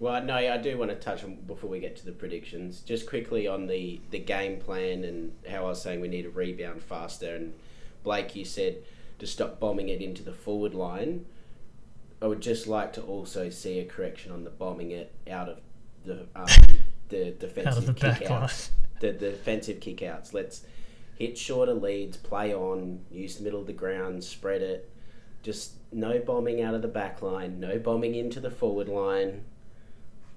Well, 0.00 0.24
no, 0.24 0.34
I 0.34 0.56
do 0.56 0.78
want 0.78 0.90
to 0.90 0.96
touch 0.96 1.22
on 1.24 1.36
before 1.46 1.68
we 1.68 1.78
get 1.78 1.94
to 1.96 2.06
the 2.06 2.12
predictions. 2.12 2.80
Just 2.80 3.06
quickly 3.06 3.46
on 3.46 3.66
the 3.66 4.00
the 4.10 4.18
game 4.18 4.58
plan 4.58 5.04
and 5.04 5.32
how 5.48 5.66
I 5.66 5.68
was 5.68 5.82
saying 5.82 6.00
we 6.00 6.08
need 6.08 6.22
to 6.22 6.30
rebound 6.30 6.82
faster. 6.82 7.36
And 7.36 7.52
Blake, 8.02 8.34
you 8.34 8.46
said 8.46 8.78
to 9.18 9.26
stop 9.26 9.60
bombing 9.60 9.90
it 9.90 10.00
into 10.00 10.22
the 10.22 10.32
forward 10.32 10.74
line. 10.74 11.26
I 12.22 12.26
would 12.26 12.40
just 12.40 12.66
like 12.66 12.94
to 12.94 13.02
also 13.02 13.50
see 13.50 13.78
a 13.78 13.84
correction 13.84 14.32
on 14.32 14.44
the 14.44 14.50
bombing 14.50 14.90
it 14.90 15.12
out 15.30 15.50
of 15.50 15.60
the 16.06 16.26
um, 16.34 16.46
the 17.10 17.32
defensive 17.32 17.84
the 17.84 17.92
back 17.92 18.22
line. 18.22 18.30
kickouts. 18.30 18.70
The, 19.00 19.12
the 19.12 19.30
defensive 19.32 19.80
kickouts. 19.80 20.32
Let's 20.32 20.64
hit 21.18 21.36
shorter 21.36 21.74
leads, 21.74 22.16
play 22.16 22.54
on, 22.54 23.00
use 23.10 23.36
the 23.36 23.44
middle 23.44 23.60
of 23.60 23.66
the 23.66 23.74
ground, 23.74 24.24
spread 24.24 24.62
it. 24.62 24.90
Just 25.42 25.72
no 25.92 26.18
bombing 26.20 26.62
out 26.62 26.72
of 26.72 26.80
the 26.80 26.88
back 26.88 27.20
line, 27.20 27.60
no 27.60 27.78
bombing 27.78 28.14
into 28.14 28.40
the 28.40 28.50
forward 28.50 28.88
line. 28.88 29.44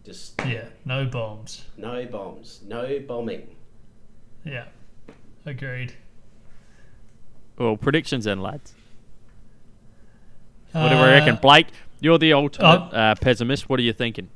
Just 0.05 0.39
Yeah, 0.45 0.65
no 0.85 1.05
bombs. 1.05 1.65
no 1.77 2.05
bombs, 2.05 2.59
no 2.67 2.99
bombing. 2.99 3.55
Yeah, 4.45 4.65
agreed. 5.45 5.93
Well, 7.57 7.77
predictions 7.77 8.25
then, 8.25 8.41
lads. 8.41 8.73
What 10.73 10.89
do 10.89 10.95
we 10.95 11.01
Uh, 11.01 11.05
reckon? 11.05 11.35
Blake, 11.37 11.67
you're 12.01 12.17
the 12.17 12.33
ultimate 12.33 12.65
uh, 12.65 12.95
uh, 12.95 13.15
pessimist. 13.15 13.69
What 13.69 13.79
are 13.79 13.83
you 13.83 13.93
thinking? 13.93 14.27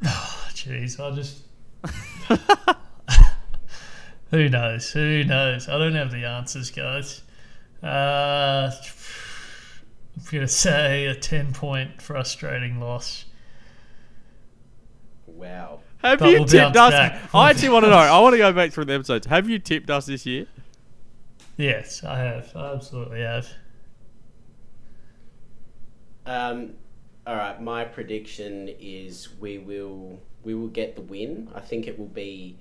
Jeez, 0.02 1.00
I 1.00 1.10
just. 1.16 1.42
Who 4.30 4.48
knows? 4.48 4.90
Who 4.90 5.24
knows? 5.24 5.68
I 5.68 5.78
don't 5.78 5.94
have 5.94 6.10
the 6.10 6.24
answers, 6.24 6.70
guys. 6.70 7.22
Uh, 7.82 8.70
I'm 10.16 10.22
gonna 10.30 10.48
say 10.48 11.06
a 11.06 11.14
ten-point 11.14 12.02
frustrating 12.02 12.80
loss. 12.80 13.24
Wow. 16.06 16.18
Have 16.18 16.18
But 16.18 16.30
you 16.30 16.38
we'll 16.38 16.46
tipped 16.46 16.76
us? 16.76 16.90
back. 16.90 17.34
I 17.34 17.50
actually 17.50 17.70
want 17.70 17.84
to 17.84 17.90
know. 17.90 17.96
I 17.96 18.18
want 18.20 18.34
to 18.34 18.38
go 18.38 18.52
back 18.52 18.72
through 18.72 18.86
the 18.86 18.94
episodes. 18.94 19.26
Have 19.26 19.48
you 19.48 19.58
tipped 19.58 19.90
us 19.90 20.06
this 20.06 20.26
year? 20.26 20.46
Yes, 21.56 22.04
I 22.04 22.18
have. 22.18 22.52
I 22.54 22.72
absolutely 22.74 23.20
have. 23.20 23.48
Um, 26.26 26.74
all 27.26 27.36
right, 27.36 27.60
my 27.60 27.84
prediction 27.84 28.68
is 28.80 29.28
we 29.40 29.58
will 29.58 30.20
we 30.42 30.54
will 30.54 30.68
get 30.68 30.96
the 30.96 31.02
win. 31.02 31.50
I 31.54 31.60
think 31.60 31.86
it 31.86 31.98
will 31.98 32.06
be 32.06 32.58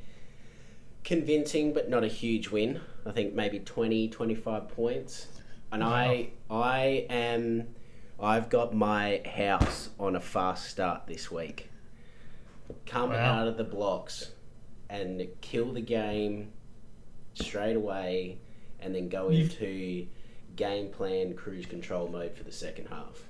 convincing, 1.03 1.73
but 1.73 1.89
not 1.89 2.03
a 2.03 2.07
huge 2.07 2.49
win. 2.49 2.81
I 3.05 3.11
think 3.11 3.33
maybe 3.33 3.59
20, 3.59 4.09
25 4.09 4.67
points. 4.69 5.27
And 5.71 5.83
I 5.83 6.29
I 6.49 7.05
am 7.09 7.67
I've 8.19 8.49
got 8.49 8.73
my 8.73 9.21
house 9.25 9.89
on 9.99 10.15
a 10.15 10.21
fast 10.21 10.69
start 10.69 11.07
this 11.07 11.31
week. 11.31 11.69
Come 12.85 13.09
Wow. 13.09 13.41
out 13.41 13.47
of 13.47 13.57
the 13.57 13.63
blocks 13.63 14.31
and 14.89 15.27
kill 15.41 15.73
the 15.73 15.81
game 15.81 16.51
straight 17.33 17.75
away, 17.75 18.37
and 18.79 18.93
then 18.95 19.09
go 19.09 19.29
You've- 19.29 19.43
into 19.53 20.07
game 20.55 20.89
plan 20.89 21.33
cruise 21.35 21.65
control 21.65 22.07
mode 22.07 22.35
for 22.35 22.43
the 22.43 22.51
second 22.51 22.87
half. 22.87 23.23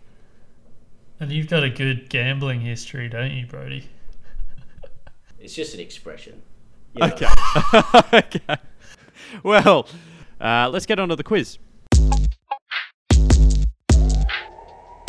And 1.19 1.31
you've 1.31 1.47
got 1.47 1.63
a 1.63 1.69
good 1.69 2.09
gambling 2.09 2.61
history, 2.61 3.07
don't 3.09 3.31
you, 3.31 3.45
Brody? 3.45 3.89
It's 5.39 5.53
just 5.53 5.73
an 5.75 5.79
expression. 5.79 6.41
You 6.95 7.01
know, 7.07 7.13
Okay. 7.13 7.27
okay. 8.17 8.55
Well, 9.43 9.87
uh, 10.41 10.69
let's 10.73 10.87
get 10.87 10.99
on 10.99 11.09
to 11.09 11.15
the 11.15 11.23
quiz. 11.23 11.59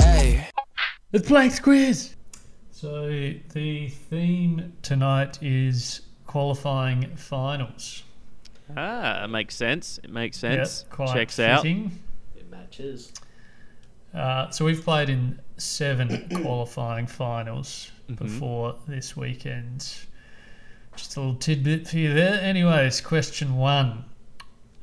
Hey. 0.00 0.48
It's 1.12 1.26
Blake's 1.28 1.58
quiz. 1.58 2.15
So 2.76 3.08
the 3.54 3.88
theme 3.88 4.74
tonight 4.82 5.38
is 5.42 6.02
qualifying 6.26 7.16
finals. 7.16 8.02
Ah, 8.76 9.24
it 9.24 9.28
makes 9.28 9.56
sense. 9.56 9.98
It 10.04 10.10
makes 10.10 10.36
sense. 10.38 10.82
Yep, 10.82 10.90
quite 10.92 11.12
Checks 11.14 11.38
out. 11.40 11.64
It 11.64 12.50
matches. 12.50 13.14
Uh, 14.12 14.50
so 14.50 14.66
we've 14.66 14.84
played 14.84 15.08
in 15.08 15.40
seven 15.56 16.28
qualifying 16.42 17.06
finals 17.06 17.90
Mm-hmm. 18.10 18.24
before 18.24 18.76
this 18.86 19.16
weekend. 19.16 19.94
Just 20.96 21.16
a 21.16 21.20
little 21.20 21.34
tidbit 21.34 21.88
for 21.88 21.96
you 21.96 22.12
there. 22.12 22.38
Anyways, 22.42 23.00
question 23.00 23.56
one: 23.56 24.04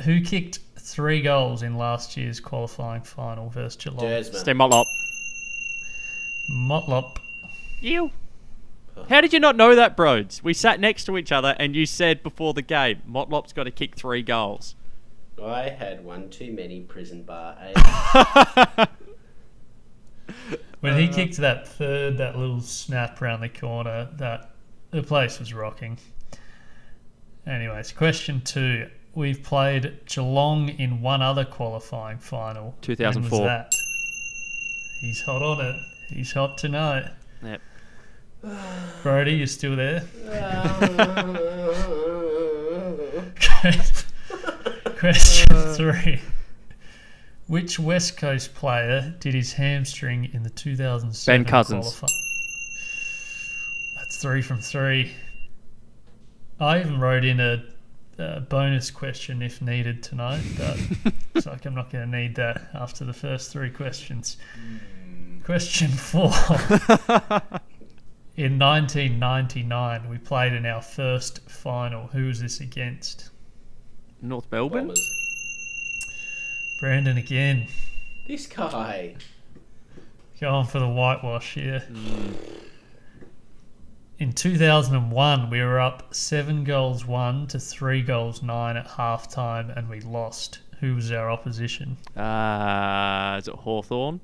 Who 0.01 0.19
kicked 0.21 0.57
three 0.79 1.21
goals 1.21 1.61
in 1.61 1.77
last 1.77 2.17
year's 2.17 2.39
qualifying 2.39 3.03
final 3.03 3.49
versus 3.49 3.75
Geelong? 3.77 3.99
Dersman. 4.03 4.35
Steve 4.35 4.55
Motlop. 4.55 4.85
Motlop. 6.49 7.17
You. 7.83 8.11
How 9.09 9.21
did 9.21 9.33
you 9.33 9.39
not 9.39 9.55
know 9.55 9.75
that, 9.75 9.97
Broads? 9.97 10.43
We 10.43 10.53
sat 10.53 10.79
next 10.79 11.03
to 11.05 11.17
each 11.17 11.31
other 11.31 11.55
and 11.59 11.75
you 11.75 11.85
said 11.85 12.23
before 12.23 12.53
the 12.53 12.61
game, 12.61 13.01
Motlop's 13.09 13.51
got 13.51 13.63
to 13.63 13.71
kick 13.71 13.95
three 13.95 14.21
goals. 14.21 14.75
I 15.43 15.69
had 15.69 16.05
one 16.05 16.29
too 16.29 16.53
many 16.53 16.81
prison 16.81 17.23
bar. 17.23 17.57
eh? 17.61 18.85
When 20.79 20.93
Uh, 20.93 20.97
he 20.97 21.07
kicked 21.07 21.37
that 21.37 21.67
third, 21.67 22.17
that 22.19 22.37
little 22.37 22.61
snap 22.61 23.19
round 23.19 23.41
the 23.43 23.49
corner, 23.49 24.09
that 24.17 24.51
the 24.91 25.01
place 25.03 25.39
was 25.39 25.53
rocking. 25.53 25.97
Anyways, 27.47 27.91
question 27.91 28.41
two: 28.41 28.89
We've 29.15 29.41
played 29.43 29.99
Geelong 30.05 30.69
in 30.69 31.01
one 31.01 31.21
other 31.21 31.45
qualifying 31.45 32.19
final. 32.19 32.71
When 32.71 32.81
2004. 32.81 33.39
was 33.39 33.47
that? 33.47 33.73
He's 35.01 35.21
hot 35.21 35.41
on 35.41 35.65
it. 35.65 35.75
He's 36.09 36.31
hot 36.31 36.57
tonight. 36.57 37.11
Yep. 37.43 37.61
Brody, 39.01 39.35
you 39.35 39.47
still 39.47 39.75
there? 39.75 40.03
Question 44.99 45.73
three. 45.75 46.21
Which 47.47 47.77
West 47.79 48.17
Coast 48.17 48.53
player 48.55 49.13
did 49.19 49.33
his 49.33 49.53
hamstring 49.53 50.29
in 50.33 50.43
the 50.43 50.49
2007 50.49 51.43
Ben 51.43 51.49
Cousins. 51.49 51.85
qualifi- 51.85 52.13
That's 53.97 54.17
three 54.21 54.41
from 54.41 54.59
three. 54.61 55.11
I 56.59 56.79
even 56.79 56.99
wrote 56.99 57.25
in 57.25 57.39
a, 57.39 57.63
a 58.17 58.39
bonus 58.41 58.91
question 58.91 59.41
if 59.41 59.61
needed 59.61 60.03
tonight, 60.03 60.43
but 60.57 60.79
it's 61.35 61.45
like 61.45 61.65
I'm 61.65 61.75
not 61.75 61.91
going 61.91 62.09
to 62.09 62.17
need 62.17 62.35
that 62.35 62.69
after 62.73 63.03
the 63.05 63.13
first 63.13 63.51
three 63.51 63.69
questions. 63.69 64.37
Question 65.43 65.89
four. 65.89 66.31
In 68.35 68.57
1999, 68.57 70.09
we 70.09 70.17
played 70.17 70.53
in 70.53 70.65
our 70.65 70.81
first 70.81 71.47
final. 71.47 72.07
Who 72.07 72.25
was 72.25 72.41
this 72.41 72.61
against? 72.61 73.29
North 74.23 74.51
Melbourne? 74.51 74.87
Bombers. 74.87 75.11
Brandon 76.79 77.17
again. 77.17 77.67
This 78.27 78.47
guy. 78.47 79.17
Going 80.41 80.65
for 80.65 80.79
the 80.79 80.89
whitewash 80.89 81.53
here. 81.53 81.83
In 84.17 84.33
2001, 84.33 85.51
we 85.51 85.61
were 85.61 85.79
up 85.79 86.15
seven 86.15 86.63
goals 86.63 87.05
one 87.05 87.45
to 87.47 87.59
three 87.59 88.01
goals 88.01 88.41
nine 88.41 88.77
at 88.77 88.87
half 88.87 89.29
time, 89.29 89.69
and 89.69 89.87
we 89.87 89.99
lost. 90.01 90.57
Who 90.79 90.95
was 90.95 91.11
our 91.11 91.29
opposition? 91.29 91.97
Uh, 92.17 93.35
is 93.39 93.47
it 93.47 93.53
Hawthorn? 93.53 94.21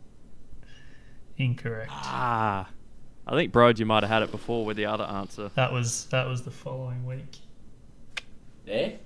Incorrect. 1.37 1.91
Ah. 1.93 2.69
I 3.29 3.33
think, 3.35 3.51
Broad, 3.51 3.77
you 3.77 3.85
might 3.85 4.01
have 4.01 4.09
had 4.09 4.23
it 4.23 4.31
before 4.31 4.65
with 4.65 4.75
the 4.75 4.87
other 4.87 5.03
answer. 5.03 5.51
That 5.53 5.71
was 5.71 6.05
that 6.05 6.27
was 6.27 6.41
the 6.41 6.49
following 6.49 7.05
week. 7.05 7.37
There? 8.65 8.97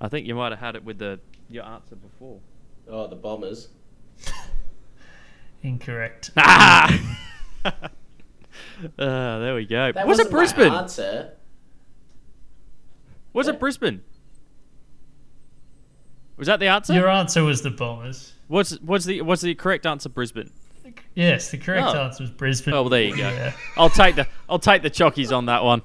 I 0.00 0.08
think 0.08 0.28
you 0.28 0.36
might 0.36 0.52
have 0.52 0.60
had 0.60 0.76
it 0.76 0.84
with 0.84 0.98
the 0.98 1.18
your 1.50 1.64
answer 1.64 1.96
before. 1.96 2.38
Oh, 2.88 3.08
the 3.08 3.16
Bombers. 3.16 3.68
Incorrect. 5.62 6.30
Ah! 6.36 7.18
uh, 7.64 7.70
there 8.96 9.56
we 9.56 9.66
go. 9.66 9.90
That 9.90 10.06
was 10.06 10.20
it 10.20 10.30
wasn't 10.30 10.32
my 10.32 10.38
Brisbane? 10.38 10.72
answer. 10.72 11.32
Was 13.32 13.48
it 13.48 13.58
Brisbane? 13.58 14.02
Was 16.36 16.46
that 16.46 16.60
the 16.60 16.68
answer? 16.68 16.94
Your 16.94 17.08
answer 17.08 17.42
was 17.42 17.62
the 17.62 17.70
Bombers. 17.70 18.34
Was 18.48 18.78
was 18.80 19.06
the 19.06 19.22
was 19.22 19.40
the 19.40 19.56
correct 19.56 19.86
answer 19.86 20.08
Brisbane? 20.08 20.52
Yes, 21.14 21.50
the 21.50 21.58
correct 21.58 21.86
Oh. 21.88 22.04
answer 22.04 22.22
was 22.22 22.30
Brisbane. 22.30 22.74
Oh, 22.74 22.82
well, 22.82 22.90
there 22.90 23.02
you 23.02 23.16
go. 23.16 23.28
Yeah. 23.28 23.52
I'll 23.76 23.90
take 23.90 24.16
the 24.16 24.26
I'll 24.48 24.58
take 24.58 24.82
the 24.82 24.90
chockies 24.90 25.34
on 25.36 25.46
that 25.46 25.64
one. 25.64 25.82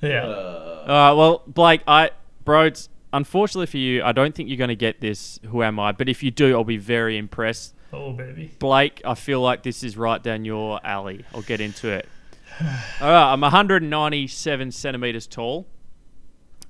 yeah. 0.00 0.24
Uh, 0.24 0.84
All 0.86 0.88
right, 0.88 1.12
well, 1.12 1.42
Blake, 1.46 1.82
I 1.86 2.10
Broads, 2.44 2.88
unfortunately 3.12 3.66
for 3.66 3.78
you, 3.78 4.02
I 4.02 4.12
don't 4.12 4.34
think 4.34 4.48
you're 4.48 4.58
going 4.58 4.68
to 4.68 4.76
get 4.76 5.00
this. 5.00 5.40
Who 5.46 5.62
am 5.62 5.78
I? 5.80 5.92
But 5.92 6.08
if 6.08 6.22
you 6.22 6.30
do, 6.30 6.54
I'll 6.54 6.62
be 6.64 6.76
very 6.76 7.16
impressed. 7.16 7.74
Oh, 7.92 8.12
baby. 8.12 8.52
Blake, 8.58 9.00
I 9.04 9.14
feel 9.14 9.40
like 9.40 9.62
this 9.62 9.82
is 9.82 9.96
right 9.96 10.22
down 10.22 10.44
your 10.44 10.80
alley. 10.84 11.24
I'll 11.34 11.42
get 11.42 11.60
into 11.60 11.88
it. 11.88 12.06
All 12.60 13.08
right, 13.08 13.32
I'm 13.32 13.40
197 13.40 14.72
centimeters 14.72 15.26
tall, 15.26 15.66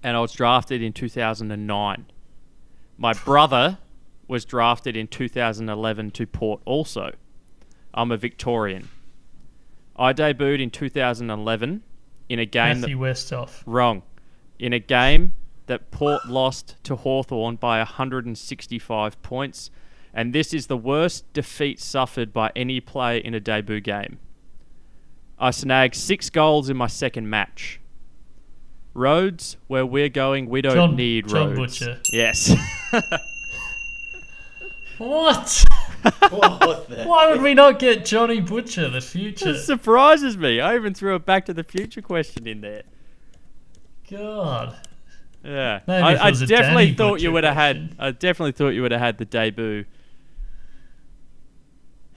and 0.02 0.16
I 0.16 0.20
was 0.20 0.32
drafted 0.32 0.80
in 0.82 0.92
2009. 0.92 2.06
My 2.98 3.12
brother 3.14 3.78
was 4.28 4.44
drafted 4.44 4.96
in 4.96 5.08
2011 5.08 6.10
to 6.12 6.26
Port 6.26 6.60
also. 6.64 7.12
I'm 7.94 8.10
a 8.10 8.16
Victorian. 8.16 8.88
I 9.96 10.12
debuted 10.12 10.60
in 10.60 10.70
2011 10.70 11.82
in 12.28 12.38
a 12.38 12.44
game 12.44 12.80
that 12.80 12.90
Westhoff. 12.90 13.62
Wrong. 13.64 14.02
In 14.58 14.72
a 14.72 14.80
game 14.80 15.32
that 15.66 15.90
Port 15.90 16.26
lost 16.26 16.76
to 16.84 16.96
Hawthorn 16.96 17.56
by 17.56 17.78
165 17.78 19.22
points, 19.22 19.70
and 20.12 20.32
this 20.32 20.52
is 20.52 20.66
the 20.66 20.76
worst 20.76 21.32
defeat 21.32 21.80
suffered 21.80 22.32
by 22.32 22.50
any 22.56 22.80
player 22.80 23.18
in 23.18 23.34
a 23.34 23.40
debut 23.40 23.80
game. 23.80 24.18
I 25.38 25.50
snagged 25.52 25.94
six 25.94 26.30
goals 26.30 26.68
in 26.68 26.76
my 26.76 26.86
second 26.88 27.30
match. 27.30 27.80
Roads, 28.92 29.56
where 29.66 29.84
we're 29.86 30.08
going, 30.08 30.48
we 30.48 30.60
don't 30.62 30.74
John- 30.74 30.96
need 30.96 31.28
John 31.28 31.54
roads. 31.54 31.78
Butcher. 31.78 32.00
Yes. 32.12 32.52
What? 34.98 35.64
What 36.30 36.88
the? 36.88 37.04
Why 37.04 37.30
would 37.30 37.40
we 37.42 37.54
not 37.54 37.78
get 37.78 38.04
Johnny 38.04 38.40
Butcher, 38.40 38.88
the 38.90 39.00
future? 39.00 39.50
it 39.50 39.58
surprises 39.62 40.36
me. 40.36 40.60
I 40.60 40.74
even 40.74 40.94
threw 40.94 41.14
a 41.14 41.18
Back 41.18 41.46
to 41.46 41.54
the 41.54 41.64
Future 41.64 42.02
question 42.02 42.46
in 42.46 42.60
there. 42.60 42.82
God. 44.10 44.76
Yeah, 45.42 45.80
Maybe 45.86 46.02
I, 46.02 46.28
I 46.28 46.30
definitely 46.30 46.86
Danny 46.86 46.94
thought 46.94 47.20
you 47.20 47.30
would 47.32 47.44
have 47.44 47.54
had. 47.54 47.94
I 47.98 48.10
definitely 48.12 48.52
thought 48.52 48.70
you 48.70 48.82
would 48.82 48.92
have 48.92 49.00
had 49.00 49.18
the 49.18 49.24
debut. 49.26 49.84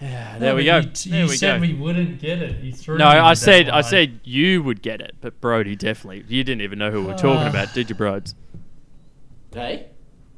Yeah, 0.01 0.37
there 0.39 0.51
No, 0.51 0.55
we 0.55 0.63
go. 0.65 0.77
You, 0.77 0.83
there 1.11 1.23
you 1.23 1.27
we 1.29 1.35
said 1.37 1.57
go. 1.57 1.61
we 1.67 1.73
wouldn't 1.73 2.19
get 2.21 2.41
it. 2.41 2.61
You 2.63 2.71
threw 2.71 2.97
no, 2.97 3.05
I 3.05 3.31
with 3.31 3.39
that 3.39 3.45
said 3.45 3.69
I 3.69 3.81
said 3.81 4.19
you 4.23 4.63
would 4.63 4.81
get 4.81 5.01
it, 5.01 5.15
but 5.21 5.41
Brody 5.41 5.75
definitely. 5.75 6.23
You 6.27 6.43
didn't 6.43 6.61
even 6.61 6.79
know 6.79 6.89
who 6.91 7.01
we 7.01 7.07
were 7.07 7.13
talking 7.13 7.47
Ah. 7.47 7.49
about, 7.49 7.73
did 7.73 7.89
you, 7.89 7.95
Broads? 7.95 8.33
Hey? 9.53 9.87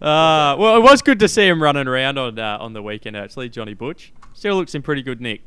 Uh, 0.00 0.56
well, 0.58 0.76
it 0.76 0.82
was 0.82 1.02
good 1.02 1.18
to 1.20 1.28
see 1.28 1.46
him 1.46 1.62
running 1.62 1.88
around 1.88 2.18
on 2.18 2.38
uh, 2.38 2.58
on 2.60 2.72
the 2.72 2.82
weekend. 2.82 3.16
Actually, 3.16 3.48
Johnny 3.48 3.74
Butch 3.74 4.12
still 4.34 4.56
looks 4.56 4.74
in 4.74 4.82
pretty 4.82 5.02
good 5.02 5.20
nick. 5.20 5.42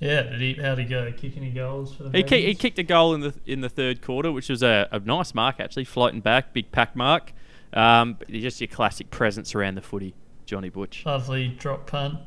Yeah, 0.00 0.22
did 0.22 0.40
he? 0.40 0.54
How'd 0.54 0.78
he 0.78 0.84
go? 0.84 1.12
Kick 1.12 1.36
any 1.36 1.50
goals 1.50 1.94
for 1.94 2.04
the? 2.04 2.18
He, 2.18 2.22
kick, 2.22 2.44
he 2.44 2.54
kicked 2.54 2.78
a 2.78 2.82
goal 2.82 3.14
in 3.14 3.20
the 3.20 3.34
in 3.46 3.60
the 3.60 3.68
third 3.68 4.02
quarter, 4.02 4.32
which 4.32 4.48
was 4.48 4.62
a, 4.62 4.88
a 4.92 4.98
nice 5.00 5.34
mark 5.34 5.60
actually, 5.60 5.84
floating 5.84 6.20
back, 6.20 6.52
big 6.52 6.70
pack 6.72 6.94
mark. 6.94 7.32
Um, 7.72 8.18
just 8.30 8.60
your 8.60 8.68
classic 8.68 9.10
presence 9.10 9.54
around 9.54 9.74
the 9.74 9.82
footy, 9.82 10.14
Johnny 10.46 10.68
Butch. 10.68 11.04
Lovely 11.04 11.48
drop 11.48 11.86
punt. 11.86 12.18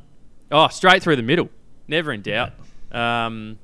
Oh, 0.51 0.67
straight 0.69 1.03
through 1.03 1.17
the 1.17 1.23
middle, 1.23 1.49
never 1.87 2.11
in 2.11 2.21
doubt. 2.21 2.53
Um, 2.91 3.59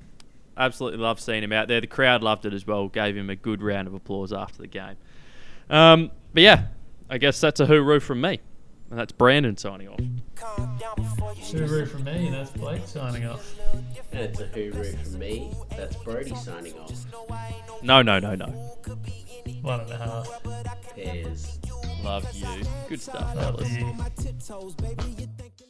absolutely 0.57 0.99
love 0.99 1.19
seeing 1.19 1.43
him 1.43 1.51
out 1.51 1.67
there. 1.67 1.81
The 1.81 1.87
crowd 1.87 2.23
loved 2.23 2.45
it 2.45 2.53
as 2.53 2.67
well. 2.67 2.87
Gave 2.87 3.17
him 3.17 3.29
a 3.29 3.35
good 3.35 3.61
round 3.61 3.87
of 3.87 3.93
applause 3.93 4.31
after 4.33 4.61
the 4.61 4.67
game. 4.67 4.95
Um, 5.69 6.11
but 6.33 6.43
yeah, 6.43 6.67
I 7.13 7.19
guess 7.19 7.39
that's 7.39 7.59
a 7.59 7.67
hooroo 7.67 8.01
from 8.01 8.21
me, 8.21 8.39
and 8.89 8.97
that's 8.97 9.11
Brandon 9.11 9.55
signing 9.55 9.87
off. 9.87 9.99
Hooroo 10.39 11.87
from 11.87 12.05
me. 12.05 12.31
That's 12.31 12.49
Blake 12.49 12.87
signing 12.87 13.27
off. 13.27 13.53
And 14.11 14.21
it's 14.21 14.39
a 14.39 14.47
hooroo 14.47 14.99
from 14.99 15.19
me. 15.19 15.53
That's 15.77 15.95
Brody 15.97 16.33
signing 16.33 16.73
off. 16.79 16.91
No, 17.83 18.01
no, 18.01 18.17
no, 18.17 18.33
no. 18.33 18.47
One 19.61 19.81
and 19.81 19.91
a 19.91 19.97
half. 19.97 20.95
Pairs. 20.95 21.59
Love 22.03 22.27
you. 22.33 22.47
Good 22.89 22.99
stuff, 22.99 23.35
Love 23.35 23.59
fellas. 23.59 23.77
you. 23.77 25.63